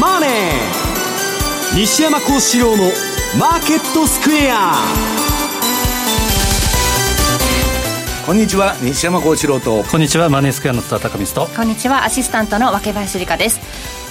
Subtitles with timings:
[0.00, 0.30] マネー」
[1.76, 4.86] 西山孝四郎の「マーケットスクエア」
[8.26, 9.84] こんにちは西山孝四郎と。
[9.84, 11.54] こんにちはマネースクエアの津田隆光と。
[11.54, 13.60] こんにちはアシスタントの若林理香です。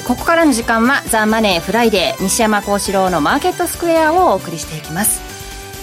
[0.08, 5.20] ここからの時間は「ザ・マネーフライデー西山孝四郎のマーケットスクエア」をお送りしていきます。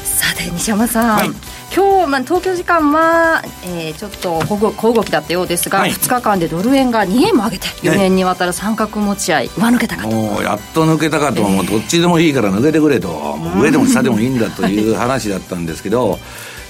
[0.05, 1.33] さて西山さん、はい
[1.75, 10.11] 今日、まあ、東京時間は、えー、ちょっと小動きだったようですが、はい、2日間でドル円が2円も上げて4年にわたる三角持ち合い上抜けたかと。
[10.11, 16.19] もうやっと抜けたかと、えー、もうどっちでもいいから抜けてくれと、上でも下でもいいんだという話だったんですけど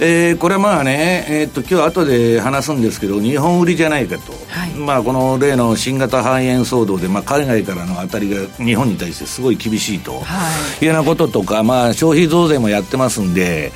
[0.04, 13.70] えー、これはまあね、えー、っと今日後で話すんですけど、日本売りじゃないかと、はい、まあ、この例の新型肺炎騒動で、まあ、海外からの当たりが日本に対してすごい厳しいと、はい、いうようなこととか、まあ、消費増税もやってますんで、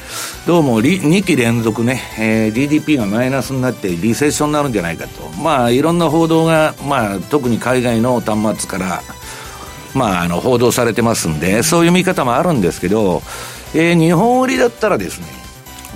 [0.48, 9.00] どうも2期連続ね、えー、GDP がマイナスになって、リセッションになるんじゃないかと、まあ、いろんな報道が、まあ、特に海外の端末から、
[9.94, 13.22] まあ、あの報道されてますんで、そういう見方もあるんですけど、
[13.74, 15.45] えー、日本売りだったらですね、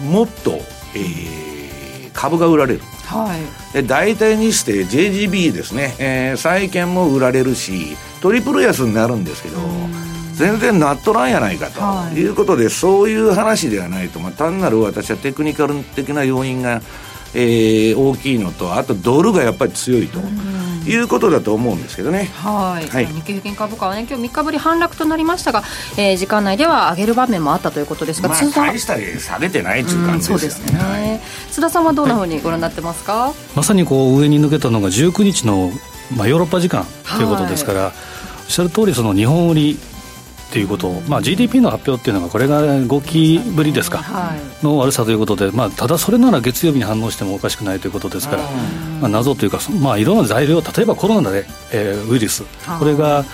[0.01, 0.53] もっと、
[0.95, 3.37] えー、株が売られる、は
[3.73, 9.59] い、で大体にして JGB ですね、えー、債券も売られるしトリプル安になるんですけど
[10.35, 12.27] 全然なっとらんやないかとい。
[12.27, 16.81] うことで、はい、そういう話ではないと、まあ、単なる私はテクニカル的な要因が
[17.35, 20.19] えー、大きいのとあとドルがやっぱり強いと。
[20.87, 22.31] いうことだと思うんですけどね。
[22.35, 22.89] はい。
[22.89, 25.63] はい、日経平均株価はね、今日3日ぶり反落となりましたが、
[25.97, 31.21] えー、時間内では上げる場面もあったということですが、まあ、大したり下げてないという感じです、ね、そうですね。
[31.51, 33.15] 津田さんはどんなふうにご覧になってますか？
[33.15, 35.71] はい、まさにこう上に抜けたのが19日の
[36.17, 36.85] まあヨーロッパ時間
[37.17, 37.95] ということですから、はい、おっ
[38.51, 39.79] しゃる通りその日本売り
[40.51, 48.43] っていうことまあ、GDP の発表っていうのがこれが5期ぶりですか、はい、の悪さということで、まあ、ただそれなら月曜日に反応してもおかしくないということですから、
[49.01, 52.43] まあ、謎というか、まあ、いろんな材料例えばコロナで、えー、ウイルス
[52.81, 53.25] これが、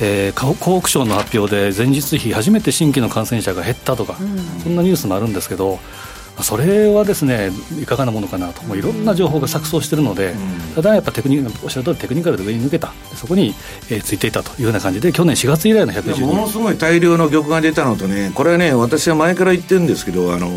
[0.00, 5.78] えー、河北省の発表で前日比初めて新規の感染者が減ったとか、うん、そんなニュースもあるんですけど
[6.40, 7.50] それはですね
[7.80, 8.62] いかがなものかなと。
[8.62, 10.34] もういろんな情報が錯綜しているので、
[10.74, 13.54] ただやっぱテクニおっしゃる通りテクニカルで上に抜けたそこに、
[13.90, 20.48] えー、ついていたというような感じで去年4月以来の110ものすごい大量の玉が出たのとねこれはね私は前から言ってるんですけどあの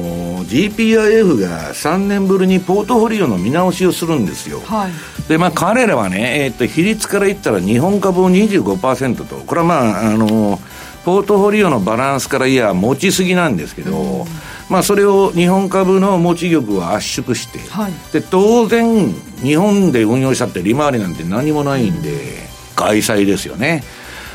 [0.45, 4.91] GPIF が3年ぶりにポートフォリオの見直しをするんですよ、はい、
[5.27, 9.35] でまあ彼らはね、えー、っと比率から言ったら日本株を25%と。
[9.37, 10.59] これはまああの
[11.05, 14.25] ポートフォリオのバランスからいや持ちすぎなんですけど、うん。
[14.69, 23.83] まあ、それを日本株の持ち玉を圧縮して、はい、で当然日本で運用したって利回りなんて何もないんで外債ですよね。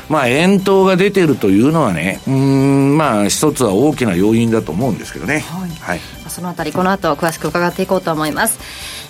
[0.09, 5.39] まあ円頭が出てるというのはねうんまあ一つは大きな要因だと思うんですけどね。
[5.39, 8.59] はい、はい、そのあたりこの後詳しく伺っていこうと思います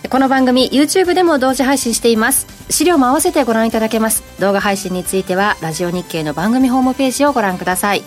[0.09, 2.47] この番組 YouTube でも同時配信しています。
[2.69, 4.23] 資料も合わせてご覧いただけます。
[4.39, 8.03] 動画配信についてはラジオ日経の番組ホームページをご覧ください。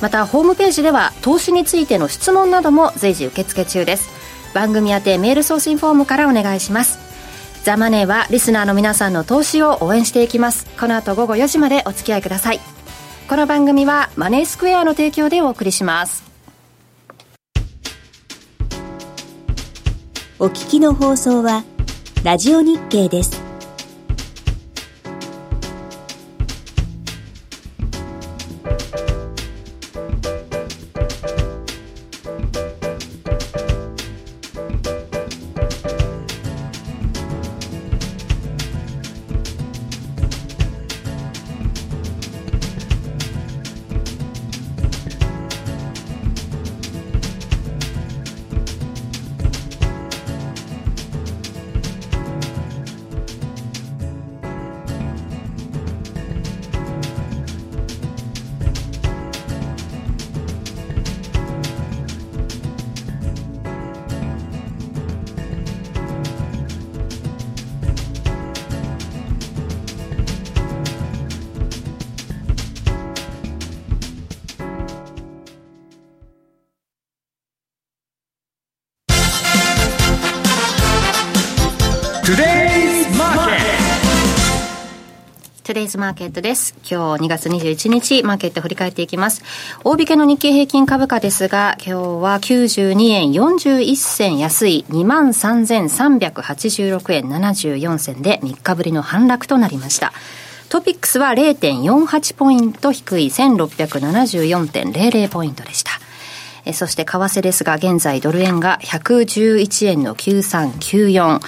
[0.00, 4.10] またホームページでは投資についての質問なども随時受付中です。
[4.54, 6.98] 番組宛てメール送信フォームからお願いします。
[7.64, 10.66] ザ・マネーはリスナーの皆さんの投資を応援していきます。
[10.78, 12.60] この後午後4時までお付き合いください。
[13.28, 16.29] この番組はマネースクエアの提供でお送りします。
[20.42, 21.64] お聞きの放送は
[22.24, 23.49] ラジオ日経です。
[85.70, 86.74] トゥデイズマーケットです。
[86.78, 89.44] 今日2月21日、マーケット振り返っていきます。
[89.84, 100.12] 大引けの日経平均株価ですが、今日は92円41銭安い23,386円74銭で3日ぶりの反落となりました。
[100.70, 105.92] トピックスは0.48ポイント低い1674.00ポイントでした。
[106.70, 111.40] えそして為替ですが、現在ドル円が111円の9394、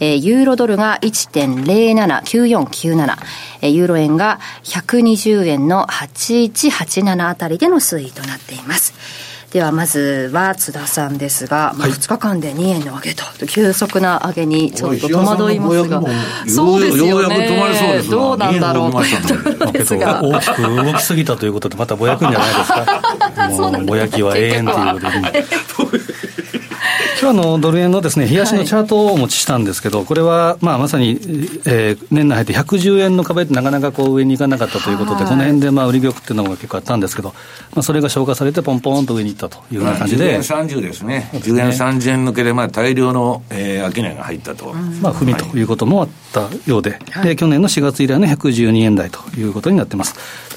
[0.00, 3.16] えユーロドルが1.079497、
[3.62, 9.29] えユーロ円が120円の8187あたりでの推移となっています。
[9.52, 16.02] ではまずは津田さんですが、まあ、2日間で2円の上げと、急速な上げにちょっと戸惑いますが、
[16.46, 19.02] そうですよね、どうなんだろうと。
[19.02, 25.44] いうところですが、大きく動きすぎたということで、またぼやくんじゃないですか、 もうぼやきは永遠ということで。
[27.20, 31.10] 今日のドル円のですね、冷やしのチャートをお持ちしたんですけど、これは、まあ、まさに、
[31.66, 37.34] えー、年内入って110円の壁ってなかなかこう上に行かなかったということで、この辺でまあ売り玉っていうのが結構あったんですけど、
[37.74, 40.24] まあ、それが消化されて、ポンポンと上に行ったというような感じで。
[40.24, 41.28] 10円30ですね。
[41.34, 44.72] 10円30円抜けで、まあ、大量の、えー、商いが入ったと。
[45.02, 50.14] まあ、踏みということもあったようで、はい、で、去年の4月以来の112円台ということになってます。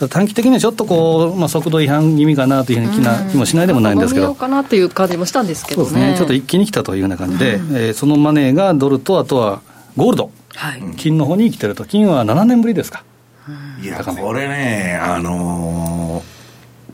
[0.08, 4.34] 短期的にはちょっとこう、まあ、速度違反気味かなというふうな気もしないでもないんですけど。
[4.34, 5.90] かなという感じもしたんですけどね。
[5.90, 6.18] そうですね。
[6.18, 9.64] ちょっと一気に来たというような感じで、うん、えー、そのマネーがドルと、あとは
[9.98, 13.04] ゴールド、はい、金の方に来てると、金は7年ぶりですか。
[13.82, 16.22] いや、これね、あの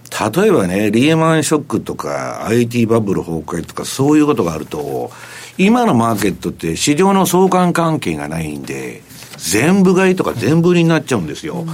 [0.06, 5.12] ー、例えばね、リーマンショックとか、IT バブル崩壊とか、そういうことがあると、
[5.58, 9.02] 今のマーケットって市場の相関関係がないんで、
[9.38, 11.66] 全部買いとか全部売りになっちゃうんですよ。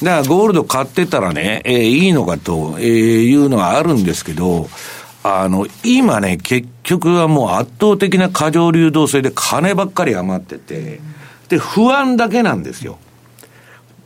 [0.00, 4.68] だからゴールド買ってたらね、えー、いいのかというのはあるんですけど、
[5.24, 11.00] あの、今ね、結局はもう圧倒的な過剰流動性で金ばっかり余ってて、
[11.48, 12.98] で、不安だけなんですよ。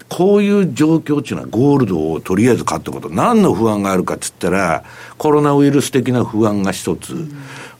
[0.08, 3.08] こういう状況っていうのはゴールドをとりあえず買ったこと。
[3.08, 4.84] 何の不安があるかっつったら、
[5.18, 7.28] コロナウイルス的な不安が一つ。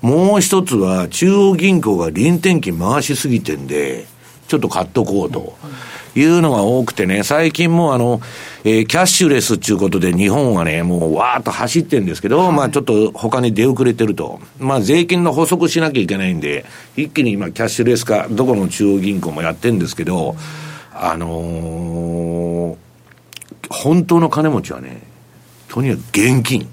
[0.01, 4.07] もう一つは中央銀行が臨転機回しすぎてんで、
[4.49, 5.57] ちょっと買っとこうと。
[6.21, 8.21] いうのが多くてね、最近もあの、
[8.65, 14.41] えー、キャッシュレスっていうことで日本はね、もうわーっと走ってるんですけど、はい、まあちょっと他に出遅れてると。
[14.59, 16.65] まあ税金の補足しなきゃいけないんで、
[16.97, 20.37] 一気に今キャッシュレス化、どこの中央銀行もやってるんですけど、
[20.95, 22.77] あのー、
[23.69, 25.03] 本当の金持ちはね、
[25.69, 26.67] とにかく現金、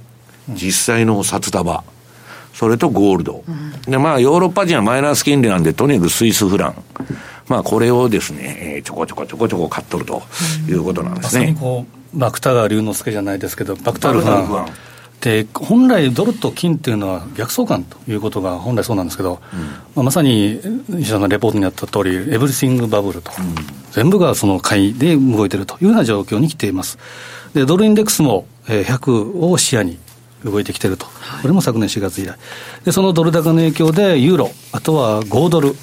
[0.50, 1.84] 実際の札束、
[2.54, 3.44] それとゴールド。
[3.88, 6.76] で、まあヨーロッパ人はマイナス金利なんで、とにかくスイスフラン。
[7.48, 10.24] まあ、これをですね、ちょこちょこちょこちょこ買っとると
[10.68, 11.42] いうことなんですね。
[11.42, 14.74] ま、さにこう、芥川龍之介じゃないですけど、バクタルファン。
[15.24, 19.68] で本来、ドルと金っていうのは逆相関ということが本来そうなんですけど、うん、ま
[20.02, 20.60] あ、まさに
[20.90, 23.56] 西田のレポートにあった通り、エブリシングバブルと、うん、
[23.92, 26.98] 全部がその買いで動いているというような状況に来ています。
[27.54, 29.98] でドルインデックスも100を視野に
[30.44, 31.06] 動いてきていると、
[31.42, 32.36] これも昨年4月以来、
[32.84, 35.74] でそのドル高の影響で、ユーロ、あとは豪ドル、あ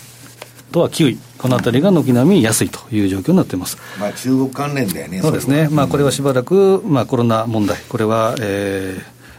[0.71, 3.77] とはキウイ、このあたりが軒並み安いという状況になっています。
[3.99, 5.21] まあ、中国関連だよね。
[5.21, 5.69] そうですね。
[5.71, 8.97] まあ、これはしばらく、まあ、コロナ問題、これは、え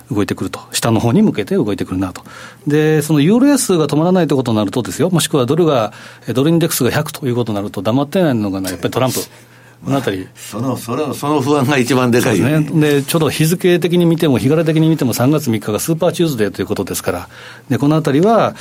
[0.10, 2.24] ー、動いてくると、下の方に向けて動いてくるなと。
[2.68, 5.94] で、そのユーロ安が止まらないということになるとですよ、もしくはドルが、
[6.34, 9.20] ドルインデックスが100ということになると、黙ってないのが、ね、やっぱりトランプ。
[9.84, 12.62] このあたり、そのそのその不安が一番でかいね。
[12.62, 17.30] でちょうど日付的に見ても、日柄的に見ても、3月3日がスーパーチューズデーということですから、
[17.70, 18.54] でこのあたりは、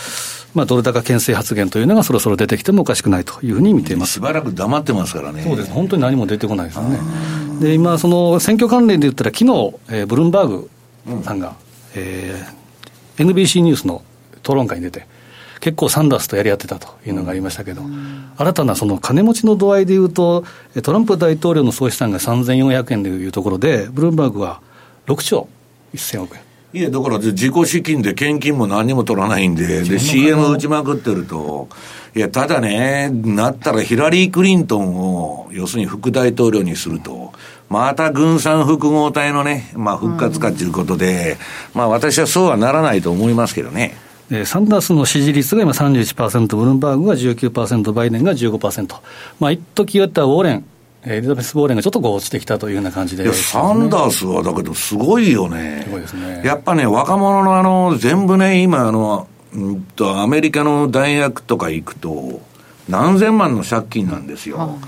[0.55, 4.15] まあ、ドル高牽制発言というのがそろそろ出てきてもおかしくないというふうに見ています。
[4.15, 5.43] しばらく黙ってますからね。
[5.43, 6.99] そうです、本当に何も出てこないですよね。
[7.61, 10.71] で、今、その選挙関連で言ったら、昨日、えー、ブルームバーグ
[11.23, 11.55] さんが、うん、
[11.97, 14.03] えー、NBC ニュースの
[14.43, 15.07] 討論会に出て、
[15.61, 20.45] 結構サンダースとやり合ってたというのがありましたけど、うん、新たなその金持ちの度合いでいうと、
[20.83, 24.61] トランプ大統領の総資産が3400円というところで、ブルームバーグは
[25.07, 25.49] 6兆
[25.95, 26.43] 1000億円。
[26.73, 31.69] いや、だから自己資金で献金も何にも取らないんで、で、CM 打ちまくってると、
[32.15, 37.33] いや、ただね、なったらヒラリー・クリントンを、要するに副大統領にすると、
[37.69, 41.39] また軍産複合体のね、まあ復活かということで、
[41.75, 43.97] うん、まあ私はそうはならないと思いますけどね。
[44.45, 48.95] サンダースの支持率が今31%、ブルームバーグが19%、バイデンが15%。
[49.41, 50.65] まあ、一時言ったウォーレン、
[51.05, 55.83] エリザベス・ボーレンがちょっとこう落ちてきたというような感じで、ね、サンダースはだけど、すごいよね。
[55.85, 56.43] すごいですね。
[56.45, 62.41] やっぱね、若者のあの、全部ね、今あの、うんと、アメリカの大学とか行くと、
[62.89, 64.79] 何千万の借金なんですよ。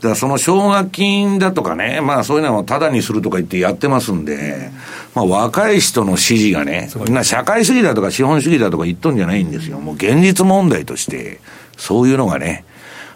[0.00, 4.70] だからその奨学金だとかね、まあそういうのをタダにするとか言ってやってますんで、
[5.14, 9.78] まあ若い人の支持がね、みんな社会主義だとか資本主義だとか言っとんじゃないんですよ。
[9.78, 11.40] もう現実問題として、
[11.76, 12.64] そういうのがね、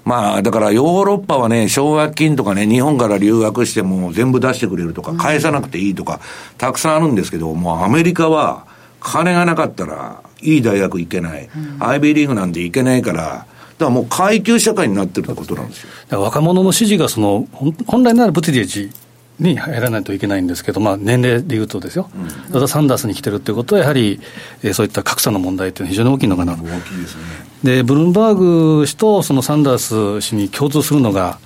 [0.04, 6.20] まあ、だからヨーロッパはね、奨学金とかね、日本から留学しても全部出してくれるとか、返さなくていいとか、
[6.58, 8.66] たくさんあるんですけど、もうアメリカは、
[9.00, 11.48] 金がなかったら、いい大学行けない、
[11.80, 13.46] アイビーリーグなんて行けないから、
[13.84, 16.22] だからもう階級社会になってるってことなんですよ。
[16.22, 17.46] 若者の支持がその、
[17.86, 18.90] 本来ならブティデージ
[19.38, 22.08] に入らないといけないんですけど、まあ、年齢でいうとですよ、
[22.52, 24.20] うん、サンダースに来てるっていうことは、やはり、
[24.62, 26.62] えー、そういった格差の問題っていうのは非常に大きいのかなと。
[26.62, 27.22] 大きいですね。
[27.62, 28.34] で、ブルームバー
[28.80, 31.38] グ氏とそのサンダース氏に共通するのが、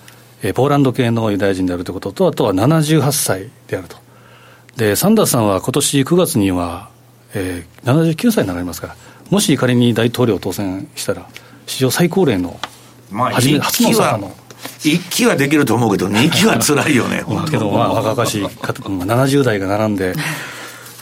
[0.43, 3.97] えー、ポーランド系のユダヤ人であるということと、あとは78歳であると。
[4.77, 6.91] で、サンダースさんは今年9月には、
[7.35, 8.97] えー、79歳になられますから、
[9.31, 11.29] もし仮に大統領当選したら、
[11.69, 12.59] 史上最高齢の、
[13.11, 14.37] まあ、初め初の左の。
[14.81, 20.15] 1期はできると思うけど、2期は辛いよね、 けど、まあ、若々しい方、70代が並んで、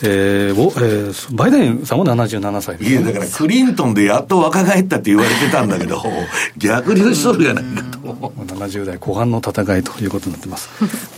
[0.02, 6.02] えーえー、バイデンさんも77歳いや、だからクリントンでやっと若返ったって言われてたんだけど、
[6.58, 7.96] 逆流しとるやないかと。
[8.06, 10.68] 70代後半の戦いということになってます。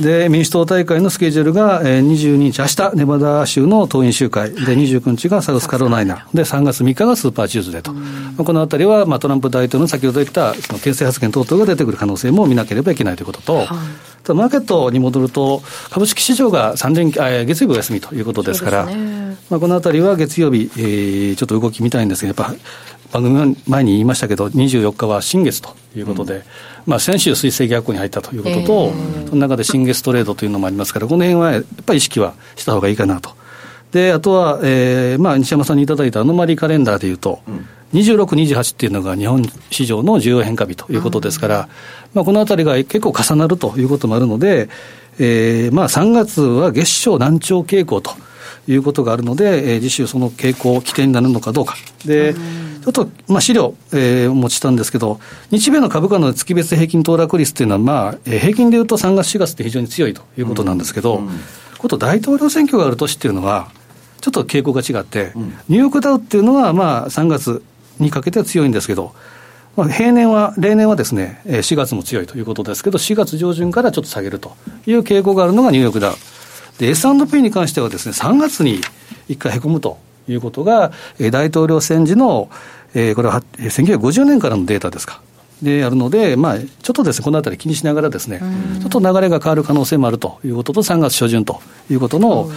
[0.01, 7.93] で、民主党大会のスケジュールが、えー、22日、明日、ネバダ州の党員集会、で、29日がサウスカロライナ、で、3月3日がスーパーチューズデーと。
[8.43, 13.69] このあたりは、まあ、トランプ大統領の先ほど言った、その牽制発言等々が出てくる可能性も見なければいけないということと、はい
[14.35, 22.55] マーケットに戻ると、株式市場が3連あ月曜日お休みということですから、ね、まあ、このあたりは月曜日、えー、ちょっと動き見たいんですが、やっぱ
[23.13, 26.43] 番組前に言いましたけど、24日は新月ということで、うん、
[26.87, 33.31] まあ、先週、水星逆行に入ったということと、えー、その中で新月トレードというのもありますから、この辺はやっぱり意識はした方がいいかなと。
[33.93, 41.69] であとは、えーまあ、西山さんにいただいたアノマリーカレンダーでいうと、うん26、28っていうのが日本市場の重要変化日ということですから、
[42.15, 44.69] まあ、このあたりが結構重なるということもあるので、
[45.19, 48.13] えー、まあ3月は月賞難聴傾向と
[48.69, 51.75] いうことがあるので、えー、次週その傾向、起点になるのかどうか。
[52.05, 61.23] で、ちょっと、まあ、資料、えー、持ちたんですけど、日米の株価の月別平均騰落率っていうのは、まあ、平均でいうと3月、4月って非常に強いということなんですけど、
[61.79, 63.71] こと大統領選挙がある年っていうのは、
[64.21, 65.33] ちょっと傾向が違って、
[65.69, 67.63] ニューヨークダウっていうのは、まあ、3月、
[67.99, 69.15] にかけては強いんですけど、
[69.77, 76.15] まあ、平年は、例年はですね、4月も強いということですけど、4月上旬からちょっと下げるという傾向があるのがニューヨークダウ。
[76.79, 78.81] で、S&P に関してはですね、3月に
[79.29, 80.93] 1回へこむということが、
[81.31, 82.49] 大統領選時の、
[82.95, 85.21] えー、これは1950年からのデータですか。
[85.63, 88.41] であるので、まあ、ちょっとですね、このあたり気にしながらですね、
[88.81, 91.61] ちょっと流れが変わる可能性もあるということと、3月初旬と
[91.91, 92.51] いうことの、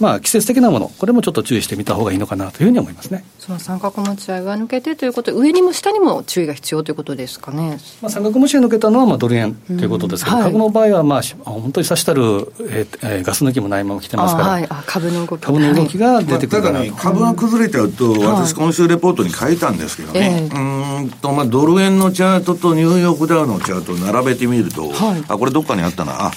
[0.00, 3.24] まあ、季節的なもの、これもちょっと注意してみた方がいいのかなというふうに思いますね。
[3.38, 7.78] その三角持ち合いが抜けてということ上にも下にも注意が必要ということですかね。
[8.02, 12.22] まあ、三角持ち合い抜けたのは、まあ、ドル円ということですけど、はい、株の場合は、まあ、本当にさしたる、
[12.68, 26.26] えー、ガス抜きもないまま来てますから、はい、株の動き株の動きが出てくるかな、まあ、ただね、株が崩れちゃうと、私、今週レポートに書いたんですけどね、えー、うんと、まあ、ドル円のチャートとニューヨークダウのチャートを並べてみると、はい、あ、これどっかにあったな。
[26.26, 26.30] あ、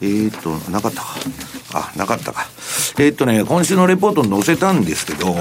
[0.00, 1.14] えー、っと、なかったか。
[1.74, 2.46] あ、なかったか。
[2.98, 5.34] えー、っとね、今週のレポートに載せたんですけど、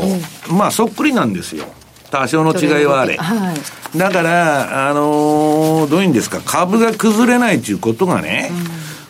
[0.49, 1.65] まあ、そっくりなんですよ。
[2.11, 3.17] 多少の違いはあれ。
[3.17, 8.67] はい、だから、あのー、どういうんですか、株が崩れないということがね、うん、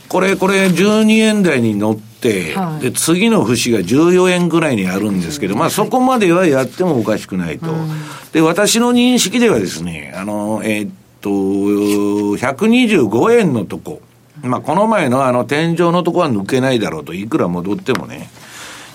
[0.07, 2.12] これ、これ、12円台に乗って、
[2.55, 7.71] はい、で、次の節が14円ぐらいにあるんですけど、まあ、そこまではやってもおかしくないと。
[7.71, 7.89] うん、
[8.31, 14.01] で、私の認識ではですね、あの、えー、っと、125円のとこ、
[14.41, 18.29] まあ、この前のあの天井のとこは抜けないだろうと、いくら戻ってもね、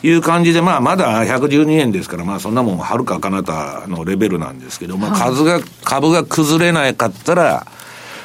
[0.03, 7.67] いう感じで、まあ、まだ112円ですから、まあ、そんなもんはるか彼方のレベルなんですけど、まあ、数が、株が崩れなかったら、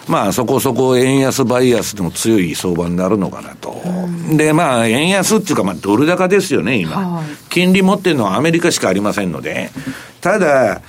[0.08, 3.82] まあ、そこそこ円安、バイアスでも強い相場になるのかなと。
[4.36, 7.24] で、まあ、円安っていうか、まあ、ドル高ですよね、今。
[7.50, 9.70] 金利持ってるのはアメリカしかありませんので。
[10.20, 10.82] ただ、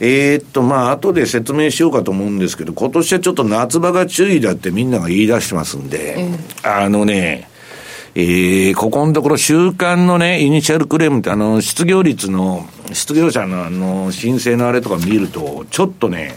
[0.00, 6.26] えー、っと、まあ、後で説明しようかと思うんですけど、今年はちょっと夏場が注意だってみんなが言い出してますんで、
[6.62, 7.48] あのね、
[8.14, 16.36] えー、ここのところ週間のね、 initial claim って、あの、失業率の、失業者のあの、申請のあれとか見ると、ちょっとね、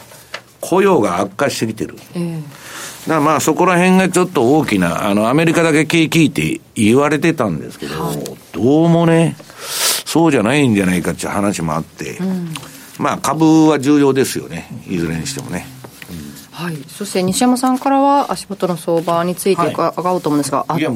[0.61, 1.95] 雇用が悪化してきてる。
[2.15, 9.35] えー、だからまあそこら辺がちょっと大きな、あの、アメリカだけ景気って言われてたんですけど、はい、どうもね、
[10.05, 12.53] そうじゃないんじゃないかっていう話もあって、うん、
[12.97, 15.67] まあ株は重要ですよね、いずれにしてもね。
[16.51, 20.91] はい、そして西山さんからは足元の相場について伺おうと思うんですが、はい、いや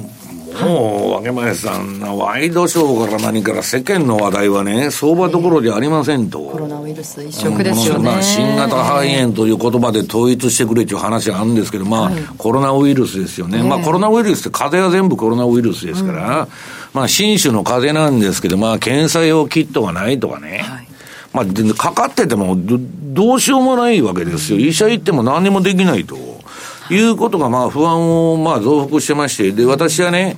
[0.63, 6.39] もう、わけ前さん、ワイドショーから何から世間の話題はね、相場どころじゃありませんと。
[6.39, 8.03] コロナウイルス一色ですよね。
[8.03, 13.61] まあ、新型肺炎という言葉で統一してくれという話があるんですけど、まあ、はい、コロナウイルスですよね。
[13.63, 16.47] まあ、コロナウイルスって風邪は全部コロナウイルスですから、うん、
[16.93, 20.59] まあ、新種の風邪なんですけど、まあ、検査用キットがないとかね。
[20.63, 20.87] はい
[21.35, 24.59] まあ、かかっててもど、どうしようもないわけですよ。
[24.59, 26.34] 医者行っても何もできないと。
[26.91, 30.37] いうことが、まあ、不安を、まあ、増幅してまして、で、私はね、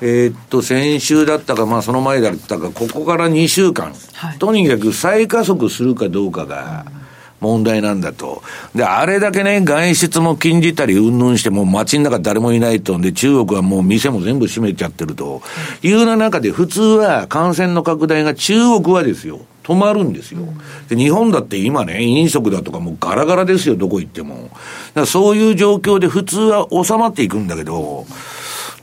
[0.00, 6.84] えー、っと、先週だったか、まあ、その前だったか、ここから2週間、はい、とにかく再加速するかどうかが、
[7.40, 8.42] 問題なんだと。
[8.74, 12.98] で、あれだけね、外出も禁じたり、うんぬんして、もう街の中誰もいないと。
[12.98, 15.42] で、中国はもう店も全部閉めちゃってると。
[15.82, 19.40] いうな中で、普通は感染の拡大が中国はですよ。
[19.64, 20.40] 止まるんですよ。
[20.88, 24.34] で、日本だって今ね、飲食だとかもうガラガラですよ、どこ行っても。
[24.34, 24.52] だか
[24.94, 28.06] らそういう状況で普通は収まっていくんだけど、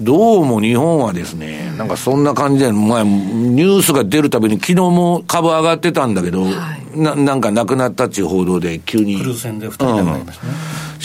[0.02, 6.50] どうも日本はですね、なんかそんな感じで、まあ、ニュースが出るたびに、昨日も株上がってたんだけど、は
[6.96, 9.20] い、ななんかなくなったっていう報道で、急に。
[9.20, 10.54] クルー船で2人りましたね。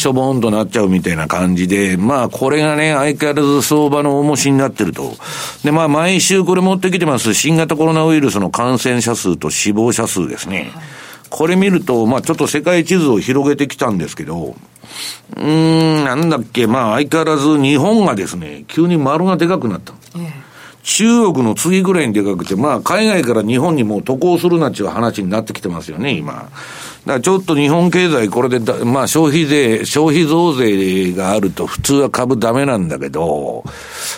[0.06, 5.14] しょぼんとなっちゃうみたいな感じで、まあ、これがね、相変わらず相場の重しになってると。
[5.64, 10.70] で、まあ、毎週これ持ってきてます、新型コロナウイルスの感染者数と死亡者数ですね。
[11.28, 14.54] これ見ると、まあ、ちょっと世界地図を広げてきたんですけど、
[15.36, 19.92] うーん、なんだっけ、まあ相変わらず日本がですね、急に丸がでかくなった。
[20.16, 20.45] ええ
[20.86, 26.32] 中国の次ぐらいにでかくて、まあ、海外から日本にもう渡航するなっていう話になってきてますよね、今。
[26.34, 26.50] だか
[27.04, 33.64] らちょっと日本経済、これでだ、まあ、消費税、消費増税があると普通は株ダメなんだけど、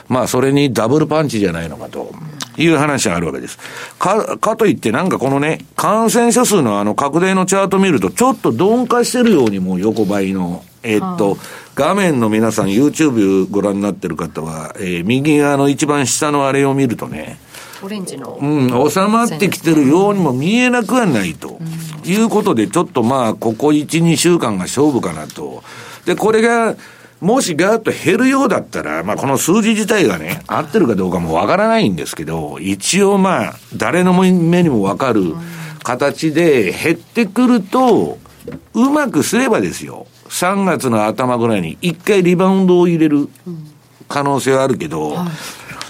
[0.09, 2.13] まあ、それにダブルパンチじゃないのかと。
[2.61, 3.57] いう話があるわけです。
[4.01, 11.39] か、かといってなんかこのね、感染者数のあの拡大のチャート見ると、ちょっと鈍化してるようにもう横ばいの、え、っと、
[11.79, 17.39] 画面の皆さん YouTube ご覧になってる方は、えー、右側の一番下のあれを見るとね、
[17.85, 18.37] オレンジの。
[18.43, 21.61] うん、収まってきてるようにも見えなくはないと。
[22.05, 25.63] いうことで、ちょっとまあ、ここ1、2週間が勝負かなと。
[26.05, 26.75] で、これが、
[27.21, 35.37] もしガーッと減るようだったら、まあ、この数字自体がね、合ってるかどうかもわからないんですけど、一応まあ、誰の目にもわかる
[35.85, 38.19] 形で減ってくると、
[38.75, 43.29] うまくすればですよ、3月の頭ぐらいに一回リバウンドを入れる
[44.09, 45.17] 可能性はあるけど、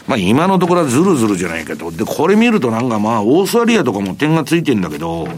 [0.07, 5.29] まあ今のところはずるずるじゃないけど、で、これ見るとなんかまあ、オーストラリアとかも点がついてんだけど、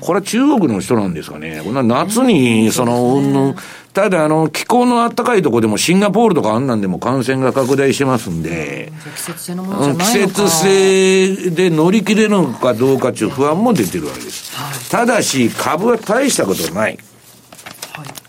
[0.00, 1.60] これは中国の人なんですかね。
[1.62, 3.56] こんな夏に、その、うんぬん、
[3.92, 14.56] ただ、あの、気候の暖かいとこでもシンガポールとかあんなんでも感染が拡大してますんで、季節性のものじゃない季節性で乗り切れるのかどうかという不安も出てるわけです。
[14.56, 16.98] はい、ただし、株は大したことない。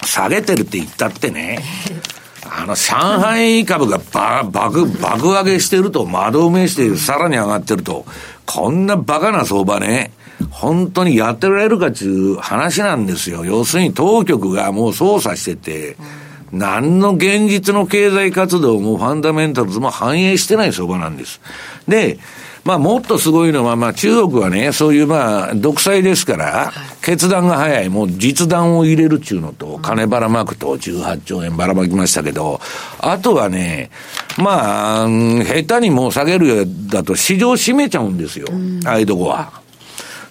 [0.05, 1.59] 下げてるって言ったってね、
[2.43, 8.05] あの、上海株がバ爆、爆上げしてると、窓埋めしてさらに上がってると、
[8.45, 10.11] こんなバカな相場ね、
[10.49, 13.45] 本当にやってられるかっていう話なんですよ。
[13.45, 15.95] 要するに当局がもう操作してて、
[16.51, 21.39] 何の現実の経済活動もファンダメンタルズも反映してない相場なんです。
[21.87, 22.19] で、
[22.63, 26.71] まあもっとすごいのは、まあ中国はね、そういうまあ独裁ですから、
[27.01, 32.61] 決断が早い、もう実弾を入れるっちゅうのと、金ばらまくと18兆円ばらまきましたけど、
[32.99, 33.89] あとはね、
[34.37, 38.47] まあ、下手にもう下げるようだと市場閉めちゃうんですよ、
[38.85, 39.60] ああいうとこは。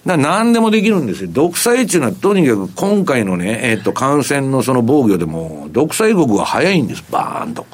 [0.05, 1.29] だ何でもできるんですよ。
[1.31, 7.67] 独裁っていうのはとにかく今回のね、えっ、と、感染のその防御でも、独裁国は早いんです、バーンと。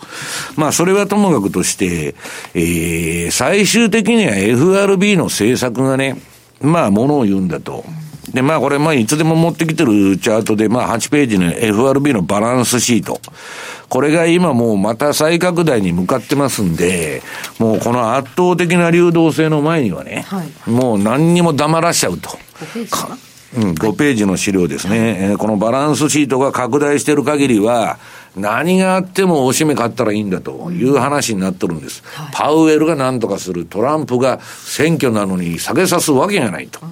[0.58, 2.16] まあ、それはともかくとして、
[2.54, 6.22] えー、最終的には FRB の政策がね、
[6.60, 7.86] まあ、ものを言うんだと。
[8.34, 13.20] で、まあこれ、まあいつでも持ってきてるチャートで、まあ8ページの FRB のバランスシート。
[13.90, 17.22] これが今もうまた再拡大に向かってますんで、
[17.58, 22.38] もうこの圧倒的な流動性の前にはね、はい、もう何にも黙らしちゃうと。
[23.56, 27.98] うん、5ページの資料ですね、はい、このバランスシートが拡大している限りは、
[28.36, 32.04] 何があってもおしめ買ったらいいんだという話になってるんです。
[32.04, 36.82] はい、パウエルが何とかする、トランプが選挙なのに下げさすわけがないと。
[36.84, 36.90] うん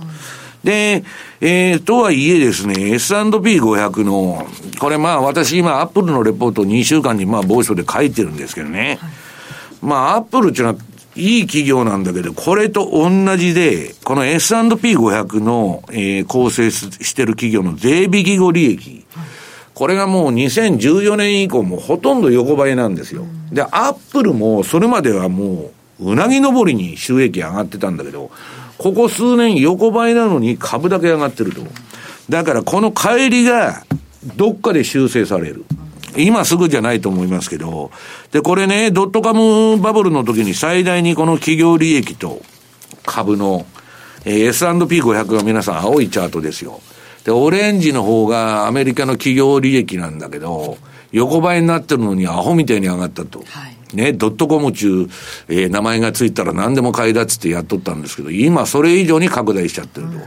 [0.66, 1.04] で、
[1.42, 4.48] えー、とはいえですね、S&P500 の、
[4.80, 8.98] これまあ私今アップルのレポート2週間にまあ某所で書いてるんですけどね。
[9.00, 9.10] はい、
[9.84, 10.80] まあアップルっていうのは
[11.16, 19.06] いい企業なんだけど、これと同じで、この S&P500 の、えー、構成してる企業の税引き後利益。
[19.76, 23.24] これがもう2014年以降もほとんど横ばいなんですよ。
[23.52, 28.32] で、アップルもそれまではもう、うなぎ登りに収益上がってたんだけど、
[28.86, 31.64] ここ数年横ばいなのに株だけ上がってると。
[32.30, 33.84] だからこの帰りが
[34.36, 35.66] どっかで修正される。
[36.18, 37.90] 今すぐじゃないと思いますけど。
[38.32, 42.44] で、これね、ドットカムバブルの時に最大にこの企業利益と
[43.08, 43.66] 株の、
[44.24, 46.80] えー、S&P500 が皆さん青いチャートですよ。
[47.24, 50.78] で、オレンジの方がアメリカの企業利益なんだけど、
[51.12, 53.40] 横ばいになってるのにアホみたいに上がったと。
[53.48, 55.08] はいね、ドットコム中、
[55.48, 60.14] えー、名前がついたら何でも買いだっつってやっとったんですけど、今それ以上に拡大しちゃってると。
[60.14, 60.22] うん、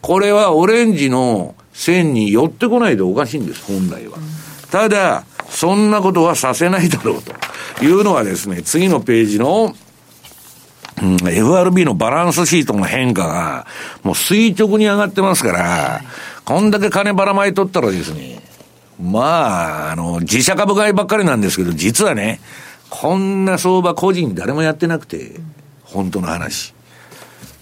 [0.00, 4.18] これはオレンジの線に寄ってこないでおかしいんです、本来は。
[4.18, 4.24] うん、
[4.70, 7.22] ただ、そんなことはさせないだろう
[7.78, 9.74] というのはですね、次のページの、
[11.02, 13.66] うん、FRB のバランスシートの変化が、
[14.02, 16.02] もう垂直に上がってますから、
[16.44, 18.40] こんだけ金ばらまいとったらですね、
[19.00, 22.40] まあ、あの、自社株買いばっかりなんですけど、実はね、
[22.90, 25.40] こんな相場個人誰もやってなくて、
[25.82, 26.74] 本当の話。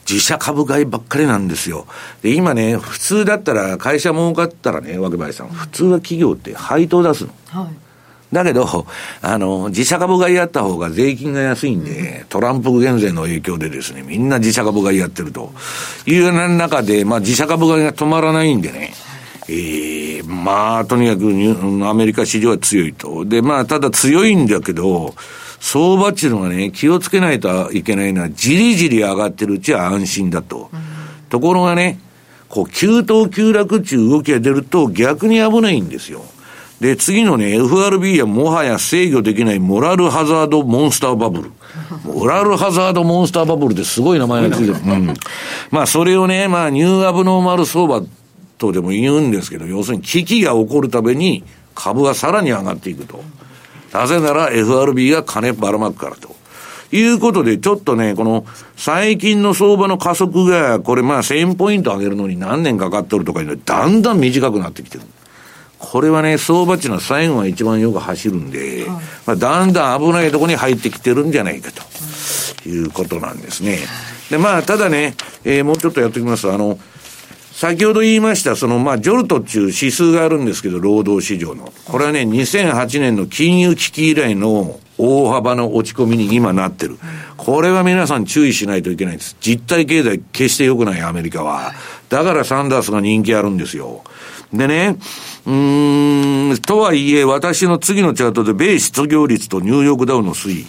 [0.09, 1.87] 自社株買いばっかりなんですよ。
[2.23, 7.33] で、今ね、普通だったら、会社儲かったらね、若林さん、普通は企業って配当出すの。
[7.49, 8.87] はい、だけど、
[9.21, 15.53] あの、自社株買いやった方が税金が安いんで、トランプ減税の影響でですね、みんな自社株買いやってると
[16.07, 18.93] いう中で、まあ自社株買いが止まらないんでね、
[19.49, 19.53] え
[20.27, 23.25] まあ、とにかくアメリカ市場は強いと。
[23.25, 25.15] で、まあ、ただ強いんだけど、
[25.61, 30.71] 相場っていうのはね、気をつけないといけないのは、じりじり上がってるうちは安心だと。
[30.73, 30.81] うん、
[31.29, 31.99] ところがね、
[32.49, 36.23] こう、急騰急落っていう動きが出ると逆に危ないんですよ。
[36.81, 41.51] で、次のね、FRB はもはや制御できないモラルハザードモンスターバブル。
[42.05, 44.73] モラルハザードモンスターバブルってすごい名前がついてる。
[44.85, 45.15] うん。
[45.71, 48.03] まあ、それをね、まあ、ニューアブノーマル相場
[48.63, 51.43] とでも言うんですけど、要するに危機が起こるたびに
[51.75, 53.23] 株がさらに上がっていくと。
[53.93, 56.35] なぜなら FRB が金ばらまくからと。
[56.95, 58.45] いうことで、ちょっとね、この
[58.77, 65.05] 最近の相場の加速が、これまあ1000ポイント上げるのに何年かかってるとかいうのはだんだん短くなってきてる。
[65.79, 68.87] これはね、相場っていうの最後が一番よく走るんで、
[69.27, 73.79] まあ、だんだん危ないとこに入ってきてるんじゃないかということなんですね。
[74.31, 76.51] で、まあ、ただね、えー、もうちょっとやっておきます。
[76.51, 76.79] あの、
[77.53, 81.73] 先ほど言いました、その、まあ、ジョルトっていう指数があるんですけど、労働市場の。
[81.85, 86.99] これはね、2008年の金融危機以来の大幅な落ち込みに今なってる。
[87.37, 89.37] これは皆さん注意しないといけないんです。
[89.41, 91.73] 実体経済決して良くないアメリカは。
[92.09, 94.03] だからサンダースが人気あるんですよ。
[94.53, 94.97] でね、
[95.47, 100.67] うーん、とはいえ、私の次のチャートで、米失業率とニューヨークダウンの推移。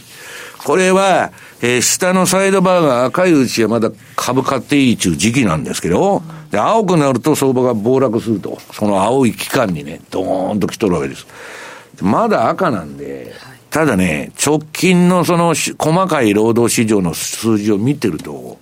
[0.66, 8.60] これは、えー、下のサイドバーが赤いうちはまだ株買っていいっていう時期なんですけど、で、青くなると相場が暴落すると。
[8.72, 11.26] その青い期間にね、ドーンと来とるわけです。
[12.02, 13.34] まだ赤なんで、
[13.70, 18.60] ただね、直近のその細かい労働市場の数字を見てると、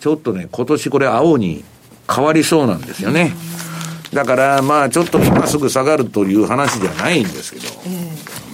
[0.00, 1.64] ちょっとね、今年これ青に
[2.12, 3.32] 変わりそうなんですよね。
[4.12, 7.66] だから、まあ、ちょっと今すぐ下がるという話じゃないんですけど、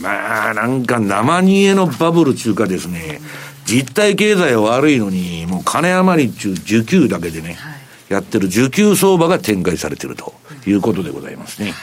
[0.00, 3.20] まあ、なんか生煮えのバブル中華ですね、
[3.64, 10.32] 実体経済は悪いのに、もう金余り中受給だけでね、はいやってる受給相場が展開されていると
[10.66, 11.74] いうことでございますね。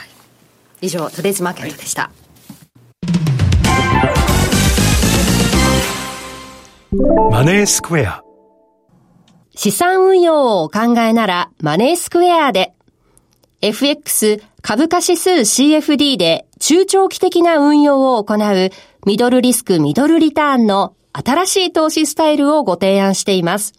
[0.82, 2.12] 以上、トレーズマーケットでした。
[7.32, 8.24] マネースクエア。
[9.56, 12.74] 資産運用をお考えなら、マネースクエアで。
[13.66, 18.70] FX 株価指数 CFD で中長期的な運用を行う
[19.08, 23.74] ミドルリスクミドルリターンの新しい投資スタイルをご提案しています。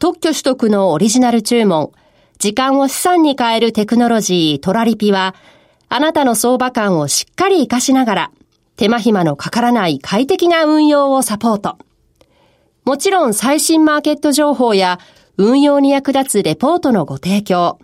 [0.00, 1.92] 特許取得のオリジナル注文、
[2.38, 5.36] 時間を資産に変えるテクノロジートラリピは、
[5.88, 8.30] あなたの相場感をしっかり活かしながら、
[8.74, 11.78] 手間暇のかからない快適な運用をサポート。
[12.84, 14.98] もちろん最新マーケット情報や
[15.36, 17.78] 運用に役立つレポートのご提供、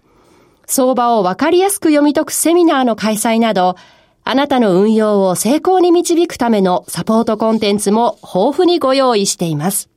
[0.67, 3.77] 相場をわかりやすく読み解くセミナーの開催など、
[4.25, 9.91] あなたの運用を成功に導くためのサポートコンテンツも豊富にご用意しています。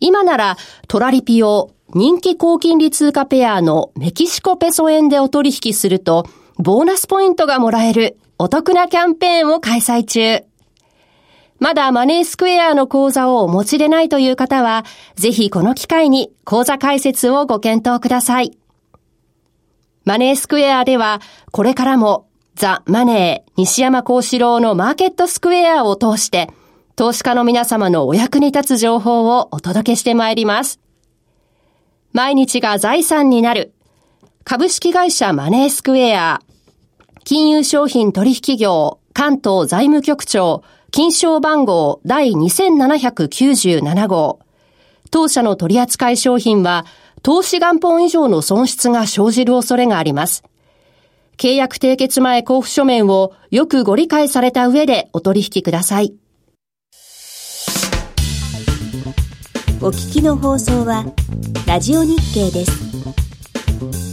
[0.00, 6.26] 今ならトラリピを人気高金利通貨ペアのメキシコペソ円でお取引すると、
[6.58, 10.44] ボーナスポイントがもらえるお得なキャンペーンを開催中。
[11.58, 14.84] まだマネースクエアの口座をお持ちでないという方は、
[15.16, 18.56] ぜひこの機会に口座開設をご検討ください。
[20.08, 21.20] マネースクエアでは、
[21.52, 26.48] これからもザ・マネー西山幸四郎のマーケットスクエアを通して、
[26.96, 30.80] 投資家の皆様のお役に立つ情報をお届けしてまいります。
[32.14, 33.74] 毎日が財産になる。
[34.44, 36.40] 株式会社マネースクエア。
[37.24, 44.40] 金融商品取引業関東財務局長金賞番号第2797号。
[45.10, 46.86] 当社の取扱い商品は
[47.22, 50.44] 投資元本以上の損失が生じる恐れがあります。
[51.36, 56.14] 契約締結前交付書面をよくご理解された上でお取引ください。
[59.80, 61.04] お聞きの放送は
[61.66, 64.07] ラジオ日経です。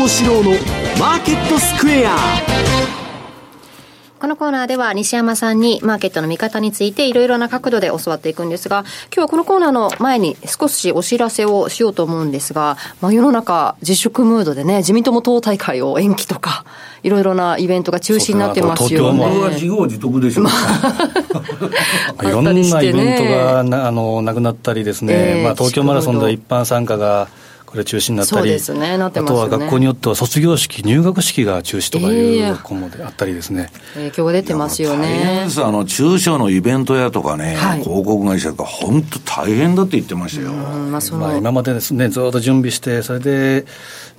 [0.00, 0.52] 幸四郎の
[0.98, 2.16] マーケットスクエア。
[4.18, 16.64] このコーナーでは西山さんにマーケットの見方についていろいろな角度で教わっていくんですが、今日はこのコーナーの前に少しお知らせをしようと思うんですが、まあ世の中自粛ムードでね、自民党も党大会を延期とか、
[17.02, 19.18] いろいろなイベントが中止になってますよね。
[19.18, 20.50] 僕は自業自得でしょう、ま
[22.16, 27.28] あ、いろんなイベントがなあのなくなったりですね、えー、まあ、東京マラソンでは一般参加が
[27.70, 35.46] これ中止になったり、ねね、あとは学校によっては卒業式、入学式が中止とかいう学校もあったりですね、えー、影響が出てますよね。
[35.56, 40.50] あの中小のイベント屋とかね、はい、広告会社とか、本当大変だって言ってましたよ。
[40.50, 43.66] まあ、まあ、今までですね、ずっと準備して、それで、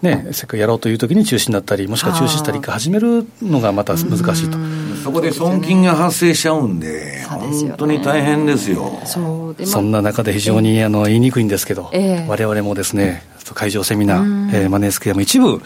[0.01, 4.57] ね、せっかくやろうという時に中止になったり、もしくは中止したりか始めるのがまた難しいと。
[5.01, 8.99] そこで損金が発生しちゃうんで、本当に大変ですよ。
[9.05, 15.61] そんな中で非常にあの言いにくいんですけど、えー、我々もですね、会場セミナー、えー、マネースクエアも一部、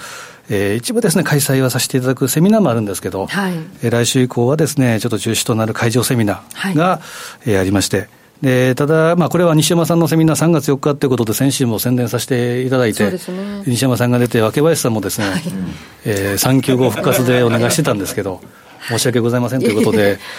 [0.49, 7.01] えー、一部ですね、開催はさせていただくセミナーもあるんですけど、はい、えー、来週以降はですね、ちょっと中止となる会場セミナーが、は
[7.45, 8.07] い、えー、ありまして、
[8.41, 13.17] でただ、まあ、これは西山さんのセミナー3月4日ということで、先週も宣伝させていただいて、ね、
[13.65, 15.41] 西山さんが出て、若林さんもですね、はい、
[16.05, 18.41] えー、3級後復活でお願いしてたんですけど、
[18.89, 20.19] 申し訳ございませんということで、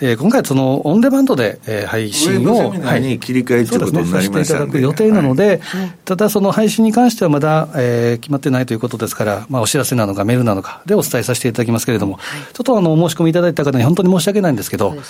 [0.00, 15.00] えー、今回、そのオンデマンドで、えー、配信を、はい、切り替えということになりました、ね、ていただく予定なので、はい、ただその配信に関してはまだ、えー、決まってないということですから、まあ、お知らせなのかメールなのかでお伝えさせていただきますけれども、はい、ちょっとあのお申し込みいただいた方に本当に申し訳ないんですけど、ね。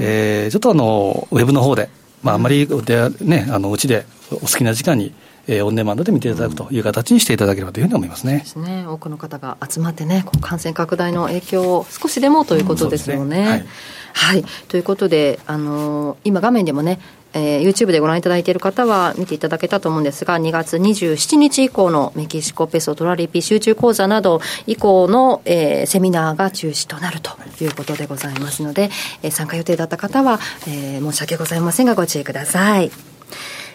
[0.00, 1.90] えー、ちょっとあのウェブの方で、
[2.22, 5.12] まあ、あんまりで、ね、あのうちでお好きな時間に、
[5.46, 8.38] えー、オンデマンドで見ていただくという形にしていただければというふうに思いますね。
[8.38, 13.40] ですね多くの方が集まってね、感染拡大の影響を少しでもということですよね。
[13.40, 13.66] うん、はい
[14.12, 17.00] はい、ということで、あのー、今、画面でもね、
[17.32, 27.30] えー、YouTube でご覧いただいている方は見ていただけたと思うんですが、2月27日以降のメキシコペソトラリピ集中講座など以降の、えー、セミナーが中止となると
[27.62, 28.90] いうことでございますので、
[29.22, 32.90] えー、参加予定だった方は、えー、申し訳ございませんがご注意ください。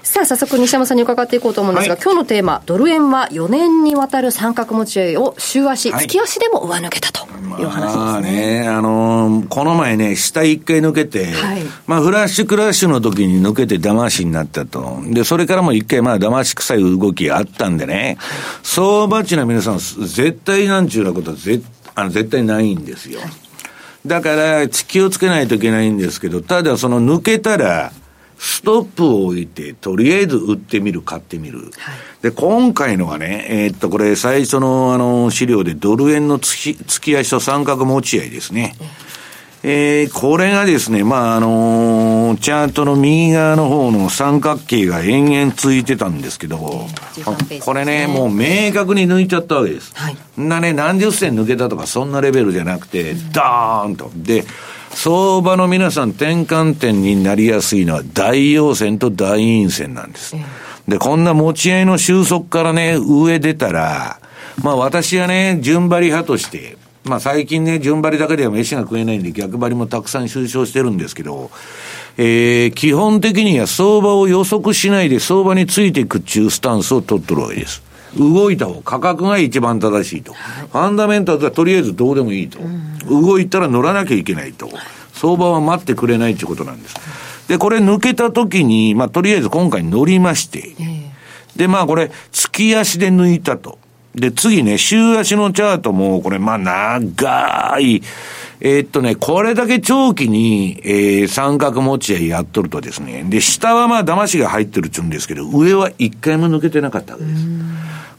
[0.06, 7.26] さあ、早速西山さんに伺っていこうと思うんですが、はい、今日のテーマ、ドル円は4年にわたる三角持ち合いを週足、はい、月足でも上抜けたと
[7.60, 8.02] いう話ですね。
[8.04, 15.00] まあね、あのー、この前ね、下一回抜けて、はい、まあフラッシュクラッシュの時に抜けて騙しになったと。
[15.06, 18.20] で、それからも一回まあ騙し臭い動きがあったんでね、
[18.62, 21.66] 相場値の皆さん、絶対なんちゅうなことは絶
[21.96, 23.22] あの絶対ないんですよ。
[24.06, 27.92] だから、気をつけないといけないんですけど、ただその抜けたら、
[28.38, 31.60] ストップを置いて、とりあえず売ってみる、買ってみる。
[31.60, 31.70] はい、
[32.22, 38.76] で、今回のはね、えー、っと、これ最初のあの資料でドル円の月月足と三角持ち合いですね。
[39.68, 46.86] えー、これがですね、まあ、あのー、チャートの右側の方の三角形が延々ついてたんですけど、
[47.50, 49.92] ね、これね、もう明確に抜いちゃったわけです。
[49.96, 54.12] はい、なね、何十銭抜けたとかそんなレベルじゃなくて、ダーンと。
[54.16, 54.46] で、
[54.96, 60.36] 相場の皆さん転換点になりやすいのは大陽線と大陰線なんです。
[60.88, 64.20] で、こんな持ち合いの収束からね、上出たら、
[64.64, 71.52] まあ私はね、順張り派として、まあ最近ね、順張りだけでは飯が食えないんで逆張りもたくさん収賞してるんですけど、
[72.18, 77.84] えー、基本的には相場を予測しないで相場についていくっていうスタンスを取っとるわけです。
[78.18, 80.34] 動いた方、価格が一番正しいと。
[80.34, 82.60] ファンダメンタルはとりあえずどうでもいいと。
[83.10, 84.70] 動いたら乗らなきゃいけないと。
[85.14, 86.96] 相場は待ってくれないということなんです。
[87.48, 90.76] で、これ抜けた時に、まあ、とりあえず今回乗りまして、
[91.56, 93.78] で、まあ、これ、月足で抜いたと。
[94.14, 98.02] で、次ね、週足のチャートも、これ、まあ、長い、
[98.62, 107.46] えー、っとね、これだけ長期に、えー、三角持ち合いやっとるとですね、で、下はまあ、騙しが入ってるっちゅうんですけど、上は一回も抜けてなかったわけです。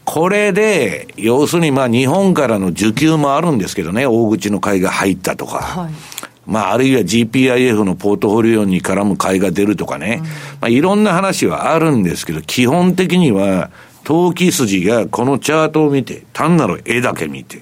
[0.09, 5.57] これで、要するにまあ日本からの需給もあるんですけどね、大口の買いが入ったとか。
[5.57, 5.93] はい、
[6.45, 10.21] まあ、あるいは GPIF のポートフォリオに絡む買いが出るとかね。
[10.21, 13.69] うん、まあ、いろんな話はあるんですけど、基本的には、
[14.05, 17.59] 投機筋がこのチャートを見て、単なる絵だけ見て、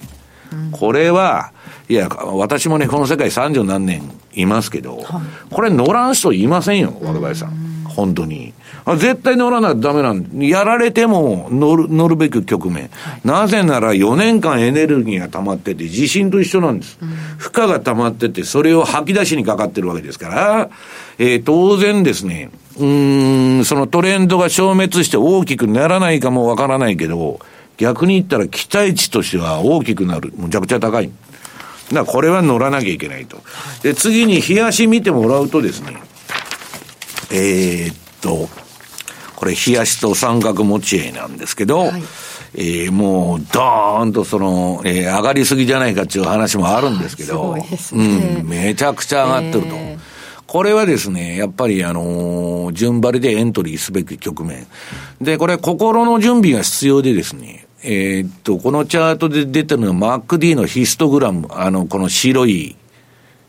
[0.52, 1.50] うん、これは、
[1.88, 7.75] いや、私もね、この世界三十何年いますけど、はい、これ乗らん人いませんよ、若林さん。
[7.96, 8.52] 本当に。
[8.98, 12.90] 絶対乗らないとダメなんやられても乗る、乗るべき局面。
[12.92, 16.98] はい、なぜなら4年間エネルギーが溜まってて、地震と一緒なんです。
[17.00, 20.70] うん、負荷が溜まってて、それを吐き出しにかかってるわけですから、
[21.18, 27.40] えー、当然ですね、うん、そのトレンドが消滅して大きくならないかもわからないけど、
[27.78, 30.32] 逆に言ったら期待値としては大きくなる。
[30.36, 31.08] むちゃくちゃ高い。
[31.08, 31.14] だか
[32.00, 33.38] らこれは乗らなきゃいけないと。
[33.82, 35.96] で、次に冷やし見てもらうとですね、
[37.30, 38.48] えー、っと、
[39.36, 42.02] これ、冷やしと三角持ち合いなんですけど、はい、
[42.54, 49.76] えー、もう、ドーンとその、えー、上がりすぎじゃないかっていう話もあるんですけど、ね、うん、めちゃくちゃ上がってると。
[49.76, 54.66] えーこれはですね、やっぱりあのー、順張りでエントリーすべき局面。
[55.20, 62.76] で、これ心の準備が必要でですね、えー、っと、このチャートで出てるのは MacD のヒストグラム、あの、この白い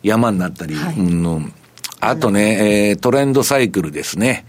[0.01, 1.53] 山になったり、はい、うん、
[1.99, 4.45] あとね、えー、トレンドサイクルですね。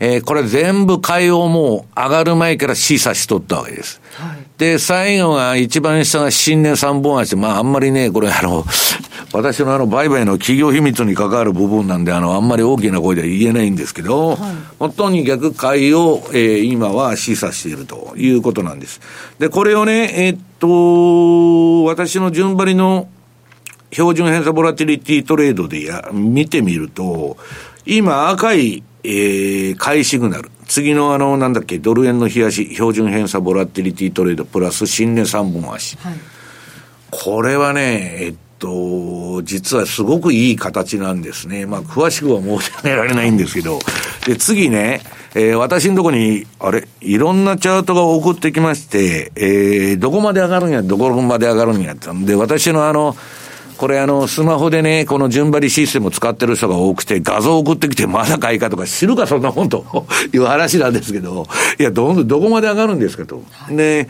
[0.00, 4.00] えー、これ全部買いをもう上がる前から示唆しとったわけです。
[4.14, 7.34] はい、で、最後が一番下が新年三本足。
[7.34, 8.64] まああんまりね、これあの、
[9.32, 14.38] 私のあの、売買の企業秘密に関わる部分なんで、あの、あんまり大きな声では言えないんですけど、はい、
[14.78, 19.00] 本当に逆買いを、えー、今は示唆しているということなんです。
[19.40, 23.08] で、これをね、えー、っと、私の順張りの
[23.90, 27.36] 標準偏差ボラティリティトレードでや、見てみると、
[27.86, 30.50] 今赤い、えー、買いシグナル。
[30.66, 35.96] 次のあの、なんだっけ、ドル円の冷やし、標準偏差ボラティリティトレードプラス新年3本足。
[35.96, 36.14] はい、
[37.10, 41.64] これはね、えっと、実はすごくいい形なんですね。
[41.64, 43.78] まあ、詳しくは申し上げられないんですけど。
[44.26, 45.00] で、次ね、
[45.34, 52.08] えー、私のとこに、あれ、いろんなチャートが送ってきまして、えー、どこまで上がるんや、どこまで上がるんやって。
[52.12, 53.16] で、私のあの、
[53.78, 59.84] これあの、スマホでね、この順張りシステムを使ってる人が多くて、画像送ってきて、まだ買いかとか、知るか、そんなもんと
[60.34, 61.46] いう話なんですけど、
[61.78, 63.40] いや、ど、どこまで上がるんですかと。
[63.70, 64.08] で、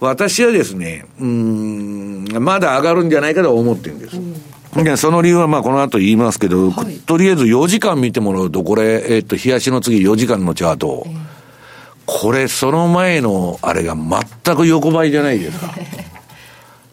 [0.00, 4.18] 私はですね、うん、まだ上がるんじゃないかと思ってるんです。
[4.82, 11.06] で、その理由はまあこの後言いますけど、はい、とりあえず4時間見てもらうと、これ、えっと、冷やしの次4時間のチャート、
[12.06, 15.72] これ、その前のあれが全く横ばいじゃないですか。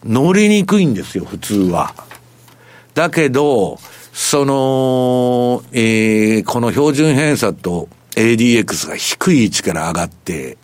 [0.04, 1.94] 乗りにくいんですよ、普通は。
[2.94, 3.78] だけど、
[4.12, 10.58] その、えー、この標準偏差と ADX が低い位置から上がって、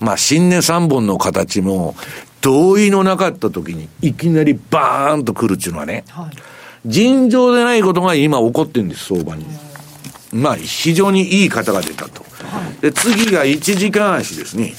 [0.00, 1.94] まあ、新年3本の形も、
[2.40, 6.36] 同意のなかった時に、いきなりバーンと来るっていうのはね、はい、
[6.86, 9.44] 尋常でないことが今起こってるんです、相場に。
[10.32, 12.22] まあ、非常にいい方が出たと。
[12.22, 14.74] はい、で、次が1時間足ですね。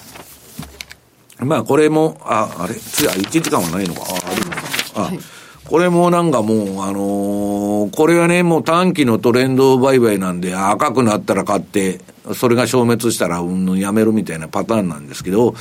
[1.39, 2.76] まあ、これも、あ、あれ？
[2.76, 4.02] 次は1時間はないのか。
[4.10, 4.58] あ、あるのか。
[4.95, 5.19] あ、はい
[5.65, 12.02] これもなんかもう、あのー、これはね、もう短期のトレンド売買なんで、赤くなったら買って、
[12.36, 15.56] それが消滅したら、うん、やめるみたいなパターンなんですけど、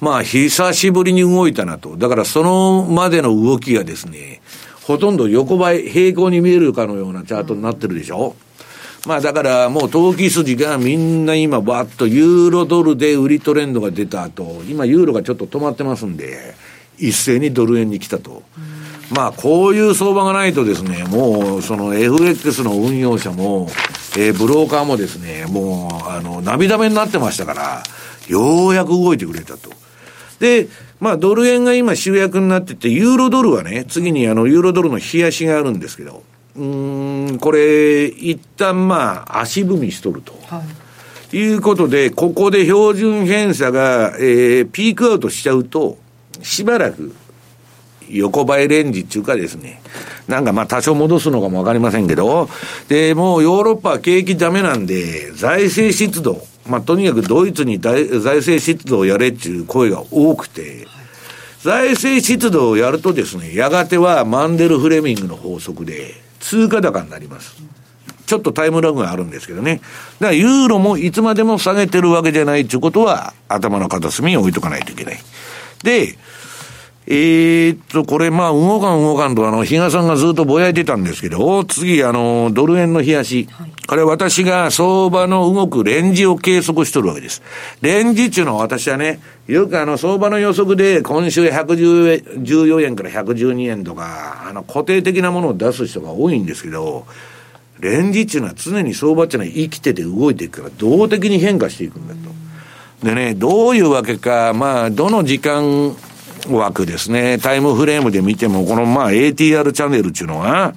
[0.00, 1.96] まあ、久しぶりに動いたなと。
[1.96, 4.40] だからそのまでの動きがですね、
[4.84, 8.36] ほとんど横ばい、平行に見えるかのようなチャートになってるでしょ、
[9.06, 16.54] まあだからもう投機筋がみんな今バッとユーロドルで売りトレンドが出た後、今ユーロがちょっと止まってますんで、
[16.98, 18.42] 一斉にドル円に来たと。
[19.10, 23.68] まあ、こういう相場がないとですね、もう、その FX の運用者も、
[24.18, 27.82] えー、ブローカーもですね、もう、あの、涙目になってましたから、
[28.28, 29.70] ようやく動いてくれたと。
[30.40, 30.68] で、
[31.00, 36.22] まあ、ドル円が今主役になってて、ユーロドルはね、次にあの、ユーロドルの冷やしがあるんですけど、
[36.58, 40.34] うん、これ、一旦まあ、足踏みしとると。
[40.46, 40.62] は
[41.32, 45.98] い、いうことで、ここで標準偏差が、えー、ピークアウトしちゃうと、
[46.42, 47.14] しばらく、
[48.10, 49.80] 横ばいレンジっていうかですね、
[50.26, 52.48] なんかまあ多少戻すのかもわかりませんけど、
[52.88, 60.86] で、もうヨーロッパは景気ダメなんで、財政出動、まあとにかくドイツに財政出動をやれっていう声が多くて、
[61.62, 67.56] 財政出動をやるとですね、やがてはマンデル・フレミングの法則で、通貨高になります。
[68.26, 69.80] ちょっとタイムラグがあるんですけどね。
[70.20, 75.18] だからユーロもいつまでも下げてるわけじゃないっていうことは、頭の片隅に置いとかないといけない。
[75.82, 76.18] で、
[77.10, 83.48] えー、っと、これ、まあ、動かん動かんと、あの、比嘉さんがずっとぼやいてたんですけど、次、あの、ドル円の冷やし。
[83.50, 87.40] はい、これ私が相場の動くレンジを計測しとるわけです。
[87.80, 97.06] レンジっていうのは私はね、よくあの、相場の予測で今週114円から112円とか、あの、固定的なものを出す人が多いんですけど、
[97.80, 102.36] レンジっていうのは常に相場っていうのは生きてて動いていくから、動的に変化していくんだと。
[103.06, 105.96] でね、どういうわけか、まあ、どの時間
[106.50, 110.74] 枠ですね、タイムフレームで見ても、このまあ ATR チャンネルっていうのは、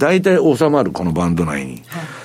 [0.00, 1.82] 大体収まる、このバンド内に。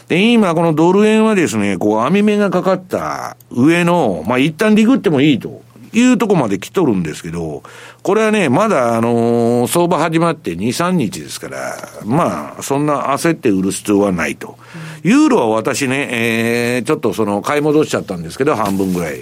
[0.08, 5.62] で、今、このドル円はですね、こう、網目がかかった上の、まあ、一旦リグってもいいと
[5.92, 7.64] いうとこまで来とるんですけど、
[8.02, 11.76] これはね、まだ、あのー、相場始まって2、3日ですから、
[12.06, 14.58] まあ、そんな焦って売る必要はないと。
[15.04, 19.22] ユーロは私ね、えー、ちょっとその、買い戻しちゃったんですけど、半分ぐらい。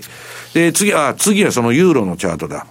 [0.53, 2.67] で、次、あ、次はそのユーロのチャートだ。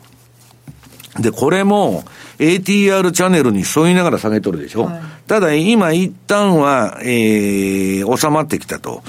[1.18, 2.04] で、これも
[2.38, 4.84] ATR チャンネルに沿いながら下げとるでしょ。
[4.84, 9.02] はい、ただ、今一旦は、えー、収まってきたと。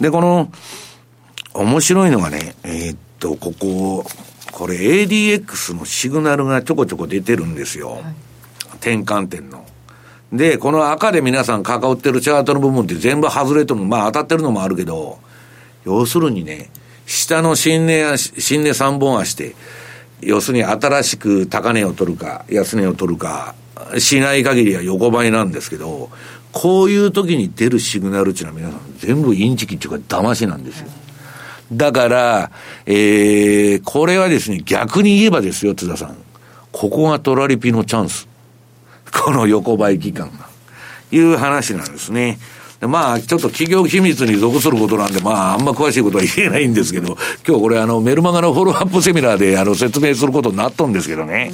[0.00, 0.50] で、この、
[1.54, 4.04] 面白いのがね、えー、っと、ここ、
[4.52, 7.92] ここれ ADX のシグナルがちょこちょこ出てるんですよ。
[7.92, 8.02] はい、
[8.74, 9.64] 転換点の。
[10.32, 15.18] で、この赤で皆さん関わってるチャートの部分って全部外れとるの、まあ当たってるのもあるけど、
[15.84, 16.70] 要するにね、
[17.06, 19.54] 下の新値足、新値3本足で、
[20.22, 23.54] 要するに新しく高値を取るか、安値を取るか、
[23.98, 26.10] しない限りは横ばいなんですけど、
[26.52, 30.88] こういう時に出るシグナルっていうのは皆さん全部インチキっていうか騙しなんですよ。
[31.72, 32.50] だから、
[32.86, 36.16] えー、これはですね、逆に言えばですよ、津田さん。
[36.70, 38.28] ここがトラリピのチャンス。
[39.10, 40.48] この横ばい期間が。
[41.10, 42.38] いう話なんですね。
[42.86, 47.16] まあ、ちょっと企業秘密に属することなんで、まあ、あんま詳しいことは言えないんですけど、
[47.46, 51.52] 今日これあの、メルマガのフォローアップセミナーであの、説明することになったんですけどね。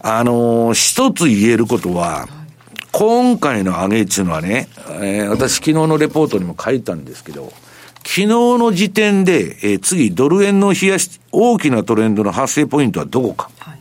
[0.00, 2.28] あの、一つ言えることは、
[2.92, 4.68] 今回の上げっていうのはね、
[5.00, 7.52] えー、私昨日のレポートにも書いたんですけど、
[7.98, 13.50] 昨日の時点で、えー、次、ドル円の冷やし、大きなトレンドの発生ポイントはどこか。
[13.58, 13.78] はい、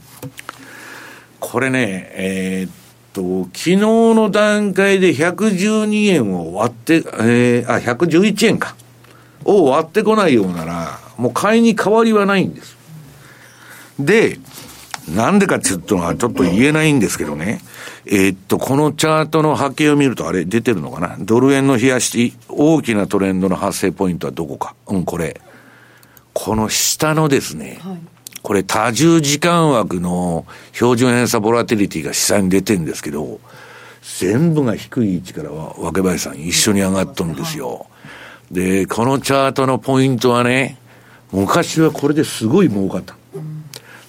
[1.40, 2.72] これね、えー、っ
[3.18, 8.76] と、昨日の段階で112円を割って、えー、あ、111円か。
[9.44, 12.78] を割ってこないようなら、もう買いに変わりはないんです。
[14.00, 14.40] で、
[15.10, 17.62] なんでかっていうのはちょっと言えないんですけどね。
[18.06, 21.16] えー、っと、このチャートの波形を見るとあれ出てるのかな？
[21.20, 24.76] ドル円の冷やし、大きなトレンドの発生ポイントはどこか？
[24.88, 25.40] うん、これ。
[26.34, 28.00] この下のですね、はい、
[28.48, 33.42] これ多重時間枠の標準偏差ボラティリティが下に出てるんですけど、
[34.20, 37.88] 全部が低い位置からは、若林さん一緒に上がっとるんですよ。
[38.50, 40.78] で、このチャートのポイントはね、
[41.34, 43.18] 昔はこれですごい儲かった。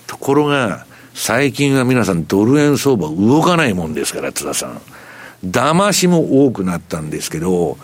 [0.06, 4.80] ところが、最近は皆さんドル円相場動かないもんですから、津田さん。
[5.44, 7.76] 騙しも多くなったんですけど、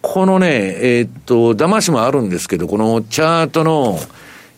[0.00, 0.48] このね、
[0.80, 4.00] えー、っと、騙しもあるんですけど、このチャートの、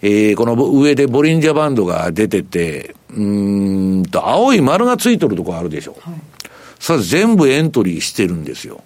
[0.03, 5.97] えー、この上でボリンジャーバンドが出てて、うんと、青い丸がついとるとこあるでしょ。
[6.01, 6.15] はい、
[6.79, 8.83] それ全部エントリーしてるんですよ。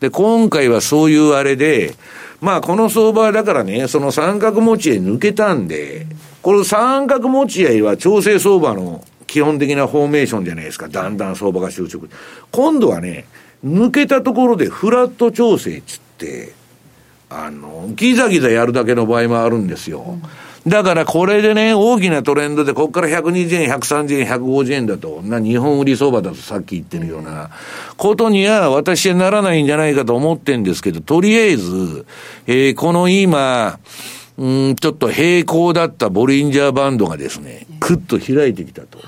[0.00, 1.94] で、今回はそういうあれで、
[2.40, 6.06] まあこの相場だからね、その三角持ちへ抜けたんで、
[6.42, 10.88] この三角持ち合いは調整相場の基本的なフォーメーションじゃないですか。
[10.88, 12.06] だんだん相場が収束。
[12.52, 13.26] 今度はね、
[13.64, 16.52] 抜けたところでフラット調整っつって、
[17.28, 20.18] あの、ギザギザやるだけの場合もあるんですよ。
[20.68, 27.50] だからこれでね、大きなトレンドで、ここから120円、130円、150円だと、な、日本売り相場だとさっき言ってるような。
[27.96, 32.06] ことには私はならないんじゃないかと思ってんですけど、とりあえず、
[32.46, 33.78] えー、この今、
[34.36, 38.98] うん、ちょっと平行だったボリンジャーバンドがですね、くっと開いてきたと。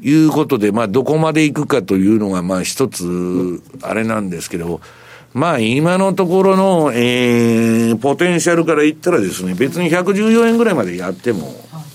[0.00, 0.12] い。
[0.26, 4.80] うことで、まあ、どこまで行くかというのが、まあ、一つ、あれなんですけど、
[5.34, 11.54] まあ、今のところの、えー、ポテンシャルから言ったらですね、別に114円ぐらいまでやっても、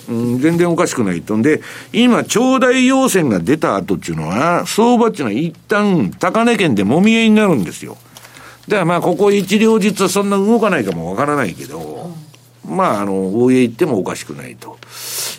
[0.10, 1.38] うん、全然おかしくないと。
[1.38, 1.62] んで、
[1.94, 7.98] 今、長大要線が出た後っていうのは、相場っていうのは一旦、高値圏でもみ合いになるんですよ。
[8.68, 12.12] だからまあ、ここ一両日はそんな動かないかもわからないけど、
[12.66, 14.78] まあ、あの、大江行ってもおかしくないと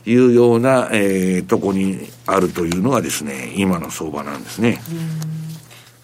[0.06, 4.80] いうような、えー、とこにあるというのがですね、今の相場なんですね。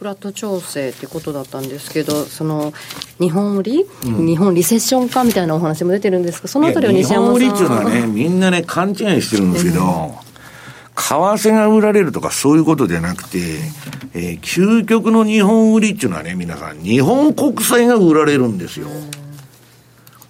[0.04, 2.74] フラット調整ってことだったんですけど、その
[3.18, 7.40] 日本売り、うん、日本リセッションかみたいなお話も出てるんですが、そのあたりは西山さん。
[7.40, 10.14] 日本売りっていうのはね、 みんなね、勘違いしてるんですけど、
[10.94, 13.38] 為替が売られるとかそういうことじゃなくて、
[14.12, 18.88] えー、究極の日本売りっていうのはね、皆さん、日本国債が売られるんですよ。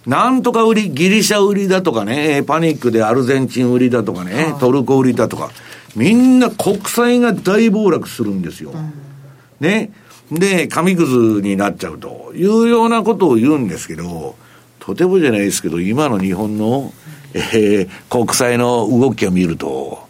[0.07, 5.51] なんとか売り、ギリシャ売りだとかね、パニックでアルゼンチン売りだとかね、トルコ売りだとか、
[5.97, 8.71] みんな国債が大暴落するんですよ。
[9.65, 9.91] ね。
[10.31, 14.35] で、紙くずになっちゃうというようなことを言うんですけど、
[14.79, 16.93] とてもじゃないですけど、今の日本の、
[17.33, 20.05] えー、国債の動きを見ると、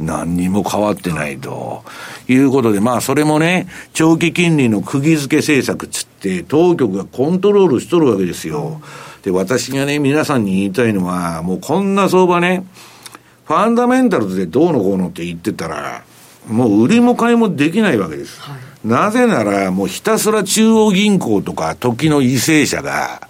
[0.00, 1.84] 何にも変わってないと
[2.26, 8.80] いうことで、まあそれもね、長期金利の釘付け政策つって、当局がコントロールしとるわけですよ。
[9.22, 12.64] で、私がね、皆さんに言いたいのは、もうこんな相場ね、
[13.44, 16.02] ファンダメンタルズでどうのこうのって言ってたら、
[16.48, 18.40] もう売りも買いもできないわけです。
[18.40, 23.28] はい、なぜなら、もうひたすら中央銀行とか時の為政者が、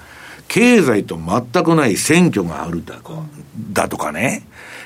[0.49, 2.97] 経済と全くない選挙があるだ
[3.73, 4.43] だとかね、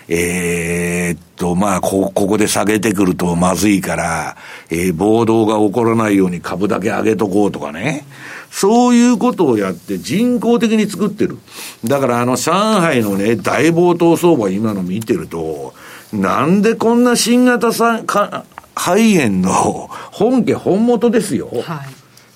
[0.08, 4.36] えー、っと、まあこ、ここで下げてくるとまずいから、
[4.70, 8.04] えー、暴動が起こらないように株だけ上げとこうとかね。
[8.50, 11.38] そういうことをやって人工的に作ってる。
[11.84, 15.74] だからあの上海のね、大暴動相場今の見てると、
[16.12, 18.44] なんでこんな新型さか
[18.74, 21.48] 肺炎の 本家本元ですよ。
[21.66, 21.78] はい、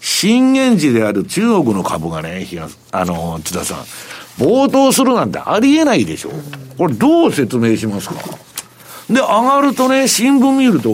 [0.01, 2.47] 震源地である中国の株がね、
[2.93, 3.79] あの、津田さん。
[4.39, 6.31] 暴騰するなんてありえないでしょ。
[6.77, 8.15] これどう説明しますか？
[9.11, 10.91] で、上がるとね、新聞見ると、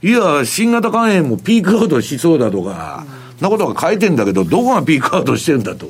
[0.00, 3.04] いや、新型肝炎もピークアウトしそうだとか、
[3.40, 5.88] なことが書いてんだけど、どこがピークアウトしてんだと。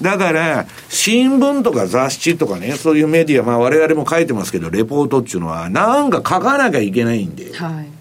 [0.00, 7.52] だから、新聞とか雑誌とかね、そういうメディア、まあ我々も書いてますけど、レポートっていうのは、なんか書かなきゃいけないんで。
[7.54, 7.97] はい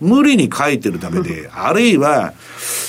[0.00, 2.32] 無理に書いてるだけで、 あるいは、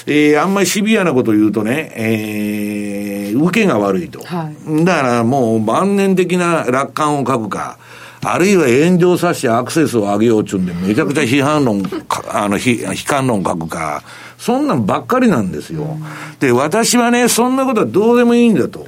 [0.05, 4.24] えー、あんまりシビアなこと言うとね、えー、受けが悪いと。
[4.24, 7.78] はい、だからもう万年的な楽観を書くか、
[8.24, 11.84] あるいは炎上させてアクセスを上げようっちゅうんで、めちゃくちゃ批判論、
[12.30, 12.64] あの、悲
[13.05, 14.03] 観論書くか、
[14.38, 15.97] そんなんばっかりなんですよ。
[16.39, 18.86] で、私はね、そんなことはどうでもいいんだと。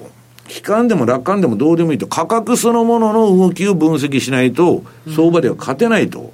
[0.50, 2.06] 悲観でも楽観でもどうでもいいと。
[2.06, 4.84] 価格そのものの動きを分析しないと、
[5.16, 6.32] 相場では勝てないと。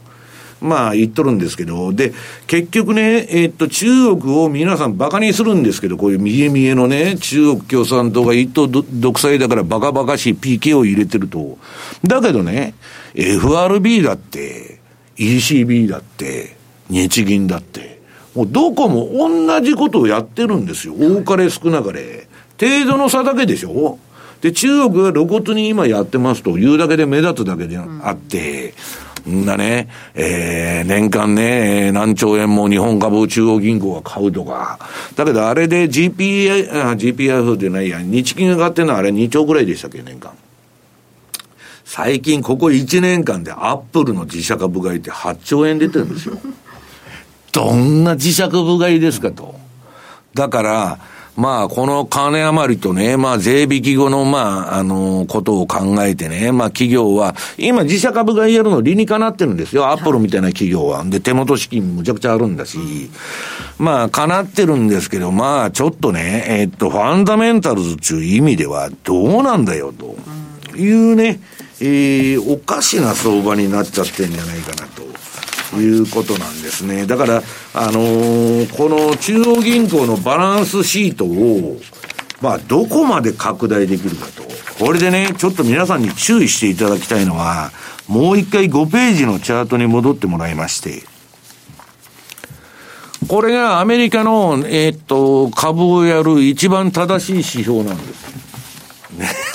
[0.61, 2.13] まあ言っとるんですけど、で、
[2.47, 11.57] 結局ね、えー、っと、中国を皆さん馬鹿にするんですけど、こういう見え見えのね、中国共産党が一党独裁だからバカバカしい PK を入れてると。
[12.03, 12.73] だけどね、
[13.15, 14.79] FRB だって、
[15.17, 16.55] ECB だって、
[16.89, 18.01] 日銀だって、
[18.35, 20.93] もうどこも同じことをやってるんですよ。
[20.93, 22.27] 多かれ少なかれ。
[22.59, 23.97] 程度の差だけでしょ
[24.41, 29.08] で、中国が露骨に今やってますというだけで目立つだけであって、うん
[29.45, 34.79] なね、えー、年間ね、何兆円も日本株を中央銀行が買うとか。
[35.15, 40.31] だけどあれで GPI、GPIF でないや、日銀が買ってるのはあれ2兆ぐらいでしたっけ、年間。
[41.85, 46.37] 最近ここ1年間でアップルの自社株買いって8兆円出てるんですよ。
[47.51, 49.55] どんな自社株買いですかと。
[50.33, 50.99] だから、
[51.39, 59.87] まあ、この金余りとね、まあ、税引き後の、まあ、あの、ことを考えてね、まあ、企業は、今、自社株買いやるの理にかなってるんですよ。
[59.87, 61.05] アップルみたいな企業は。
[61.05, 62.77] で、手元資金むちゃくちゃあるんだし、
[63.77, 70.17] まあ、かなってるんですけど、まあ、ちょっとね、えっと、ファンダメンタルズっていう意味では、どうなんだよ、と
[70.77, 71.39] いうね、
[71.79, 75.03] えー、おかしな相場になっちゃってんじゃないかなと。
[75.77, 77.05] いうことなんですね。
[77.05, 77.43] だから、
[77.73, 81.79] あのー、この中央銀行のバランスシートを、
[82.41, 84.43] まあ、どこまで拡大できるかと。
[84.83, 87.71] これでね、ちょっと皆さんに注意していただきたいのは、
[88.07, 91.03] もう一回5ページのチャートに戻ってもらいまして、
[93.27, 98.48] これがアメリカの、えー、っと、株をやる一番正しい指標なんです。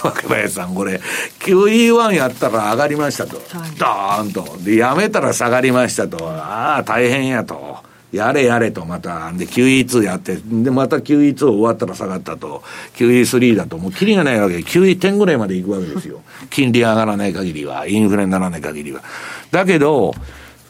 [0.05, 1.01] ね、若林さん、これ、
[1.41, 3.37] QE1 やったら上がりましたと。
[3.37, 4.65] はい、ドーンと。
[4.65, 6.29] で、やめたら下がりましたと。
[6.29, 7.77] ああ、大変やと。
[8.13, 9.33] やれやれと、また。
[9.33, 12.63] で、QE2 やって、で、また QE2 終わったら下がったと。
[12.97, 16.21] QE3 だと、もうキリがないわけで、QE10 ぐらいまで行くわけですよ。
[16.51, 19.03] 金利上がらない限りは、インフレにならない限りは。
[19.51, 20.15] だけど、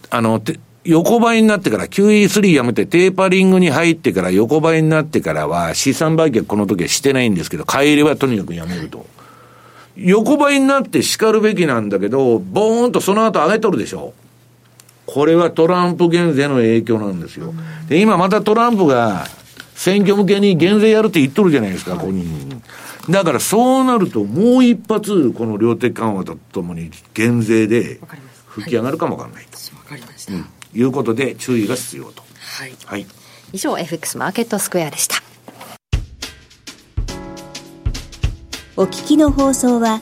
[0.08, 0.40] あの、
[0.84, 9.06] 横ばいになってから、QE3 やめてテーパリングに入ってから横ばいになってからは資産売却この時はしてないんですけど、買い入れはとにかくやめると。
[9.96, 14.12] 横ばいになって叱るべきなんだけど、ボーンとその後上げとるでしょ。
[15.06, 17.54] これはトランプ減税の影響なんですよ。
[17.88, 19.26] で、今またトランプが
[19.74, 22.24] 選挙向けに減税やるって言っとるじゃないですか、ここに。
[23.10, 28.00] だからそうなるともう一発、この量的緩和とともに減税で
[28.46, 29.44] 吹き上がるかもわかんない。
[29.44, 30.32] わ、かりました。
[30.32, 32.22] うんいうことで注意が必要と。
[32.58, 32.72] はい。
[32.84, 33.06] はい、
[33.52, 35.22] 以上 FX マーケットスクエアでした。
[38.76, 40.00] お聞きの放送は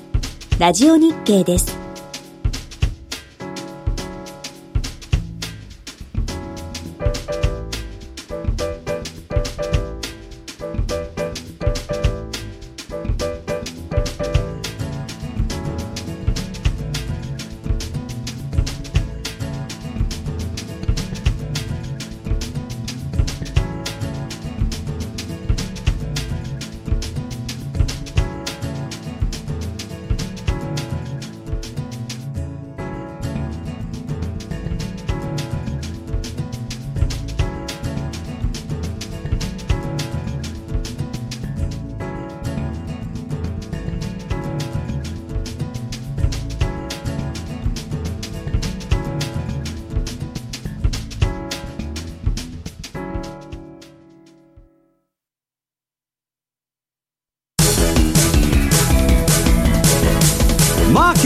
[0.58, 1.81] ラジオ日経です。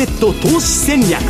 [0.05, 1.23] ト投資戦略。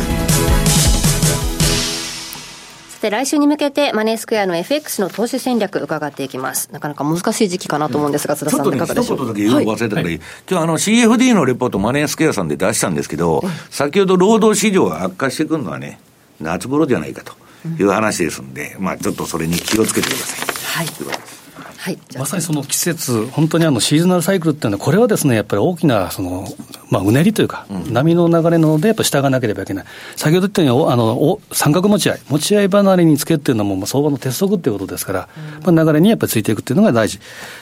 [2.89, 6.69] さて来週に向けてマネースクエアの FX の投資戦略伺っていきます。
[6.73, 9.17] なかなか難しい時期かなと思うんですが、津田さん、いかがでしょう？
[9.19, 10.15] ちょっとね、一言だけ言うの忘れたから、はい、
[10.49, 15.99] 今日あの CFD のレポートマネースクエアさんで出したんですけど、先ほど労働市場が悪化してくるのはね、
[16.41, 17.33] 夏頃じゃないかと
[17.79, 20.85] いう話ですんで、まあちょっとそれに気をつけてください。
[20.85, 21.46] はい。
[21.77, 26.45] はい、まさにその季節、本当にあのシーズナルサイクルっていうのは、これはですね、やっぱり大きなその、
[26.89, 29.85] まあ、うねりというか、うん、波の流れなので、やっぱ従わなければいけない。
[30.15, 35.29] 先ほど言ったように、あの三角持ち合い、持ち合い離れにつけっていうのも、相場の鉄則っていうことですから、
[35.67, 37.19] うん、まあ、流れにやっぱりついていくっていうのが大事。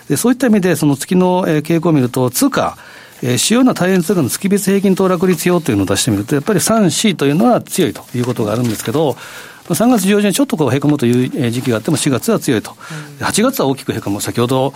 [0.10, 2.78] でそういった意味で、その月の傾向を見ると、通貨、
[3.22, 9.18] えー、主要な大変通貨の月別平均騰落率表というのを出してみると、やっぱり3、4というのは強いということがあるんですけど、
[9.74, 12.72] 3月上旬ちょっとこうへこむという時期があっても、4月は強いと、
[13.20, 14.74] 8月は大きくへこむ、先ほど、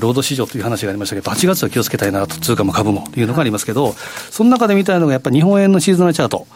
[0.00, 3.94] 労働市場という話がありましたけど、8月は気をつけたいなと、通貨も株もというのがありますけど、
[4.30, 6.46] その中で見たいのが、やっぱり日本円のシーズナルチャート。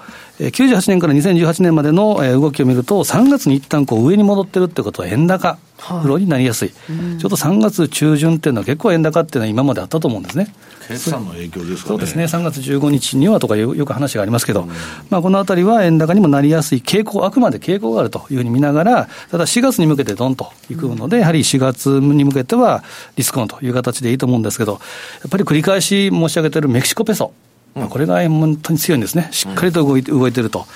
[0.40, 10.54] 98年から2018年までの動きを見ると、3月に一旦こう上に戻ってるってことは円高フロになりやすい、はい、ちょっと3月中旬っていうのは、結構円高っていうのは今まであったと思うんですね。
[10.88, 14.68] 決算の影響ですか、ね、そうですね、3月15日にはとかよく話がありますけど、うん、
[15.10, 22.82] まあ、このあたりは円高にもなりやすい傾向、あくまで傾向があるというふうに見ながら、ただ4月に向けてどんといくので、やはり4月に向けては
[23.16, 24.78] リスクオンという形でいいと思うんですけど、や
[25.26, 27.32] っぱり繰り返し申し上げているメキシコペソ、
[27.74, 30.66] まあ、これが本当に強いんですね、しっかりと動いて,、動いてると。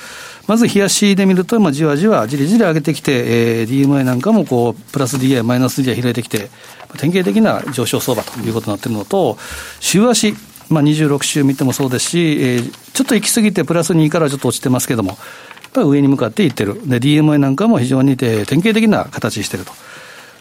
[0.46, 6.50] まず冷やしで見ると、まあ、じわじわ、じりじり上げてきて、えー、DMI なんかもこうプラス DI、マイナス DI 開いてきて、
[6.98, 9.38] 典型的な上昇相場ということになっているのと、
[9.80, 10.34] 週足、
[10.68, 16.74] まあ、26週見てもそうですし、えー、ちょっと行き過ぎてプラス2からちょっと落ちてますけども、やっぱり上に向かっていってる。
[16.88, 19.72] で、DMI なんかも非常に典型的な形していると。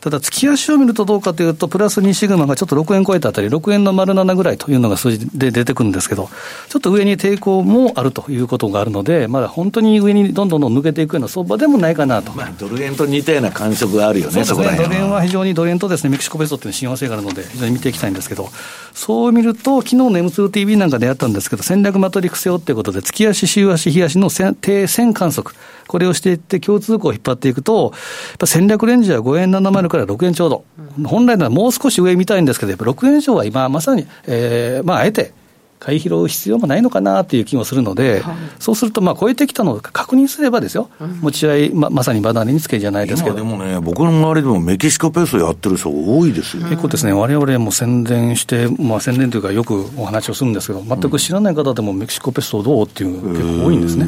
[0.01, 6.27] ただ、月足を見るとどうかというと、プラス2シグマがちょっと6円超えたあたり、6円の丸7ぐらいというのが数字で出てくるんですけど、
[6.69, 12.31] ちょっと上に抵抗もあるということがあるので、まだ本当に上にどんどんどん抜けていくような相場でもないかなと。
[12.31, 18.49] まあ、ドル円と似たような感触があるよね、そこらドル円は非常にドル円とですね、メキシコペソっていう親和性があるので、非常に見ていきたいんですけど、
[18.95, 25.55] そう見ると、昨日の M2TV なんかでやったんですけど、戦略マトリックス用っていうことで、月足、週足、日足の低線観測、
[25.91, 27.91] これをしていって、共通項を引っ張っていくと、
[28.29, 30.63] やっぱ戦略レンジは5円70から6円ちょうど、
[30.97, 35.33] うん、本来ならもう少し上見たいんですけど、やっぱ6円以上は今、まさに、えー、まあ、あえて、
[35.81, 43.35] 買い拾う必要もないのかなという気もするので、はい、そうすると、まあ超えてきたのを確認すればですよ、うん、持ち合い、ままさにバナナにつけじゃないですけど。
[43.35, 54.05] でもね、僕の周りでもメキシコペースやってる人多いですよ、結構ですね、われわれも宣伝して、まあ、宣伝というか、よくお話をするんですけど、全く知らない方でもメキシコペソどうっていう、結構多いんですね。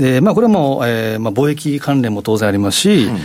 [0.00, 3.18] でまあ、これも、えーまあ、貿易関連も当然ありますし、うん。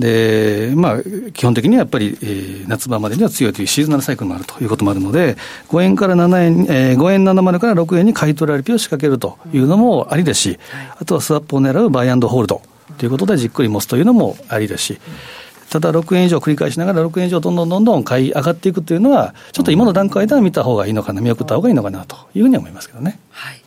[0.00, 1.02] で、まあ、
[1.32, 5.36] 基本的にはやっぱり、えー、夏場までには強いというシーズナルサイクルもあるということもあるので、
[5.68, 10.58] 5円から7円、えー、5円70から6円に買い取られるを仕掛けるというのもありですし、
[10.98, 12.62] あとはスワップを狙うバイアンドホールド
[12.96, 14.98] ということでじっくり持つというのもありですし、
[15.68, 23.18] ただ6円以上繰り返しながら6円以上どんどんどんどん買い上がっていくというのは、ちょっと今の段階では見た方がいいのかな、見送った方がいいのかなというふうに思いますけどね。
[23.30, 23.54] はい。
[23.56, 23.60] ね、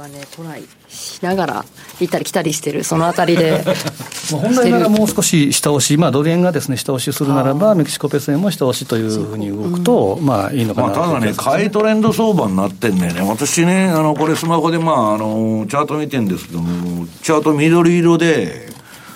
[0.00, 1.64] はね、トライしながら
[2.00, 3.64] 行ったり来たりしてる、そのあたりで。
[4.30, 18.73] 本来ならもう少し下押し、まあ、ドル円がです、ね、下押しするならば、メキシコペソ円も下押しというふうに動くと、まあいいのかな、まあ、ただね、買いトレンド相場になってんだよね、私ね、あのこれ、スマホで、まあ、あのチャート見てるんですけども、チャート緑色で、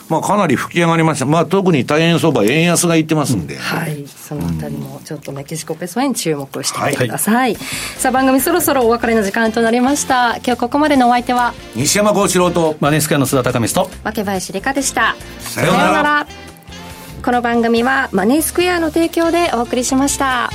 [0.08, 7.64] まあ、かなり吹き上がりました、まあ、特に大変相場、円安がいってますんで、うん、はい、そのあたりもちょっとメキシコペソ円注目してみてください、はい、
[7.98, 10.36] さあ番組そろそろお別れの時間となりました。
[10.36, 11.54] 今日ここまでのお相手は？
[11.74, 12.76] 西山幸四郎と。
[12.80, 13.90] マネースクエアの須田貴光と。
[14.04, 15.16] 若林理香でした。
[15.40, 16.26] さようなら。
[17.22, 20.50] この番組はマネースクエアの提供でお送りしました。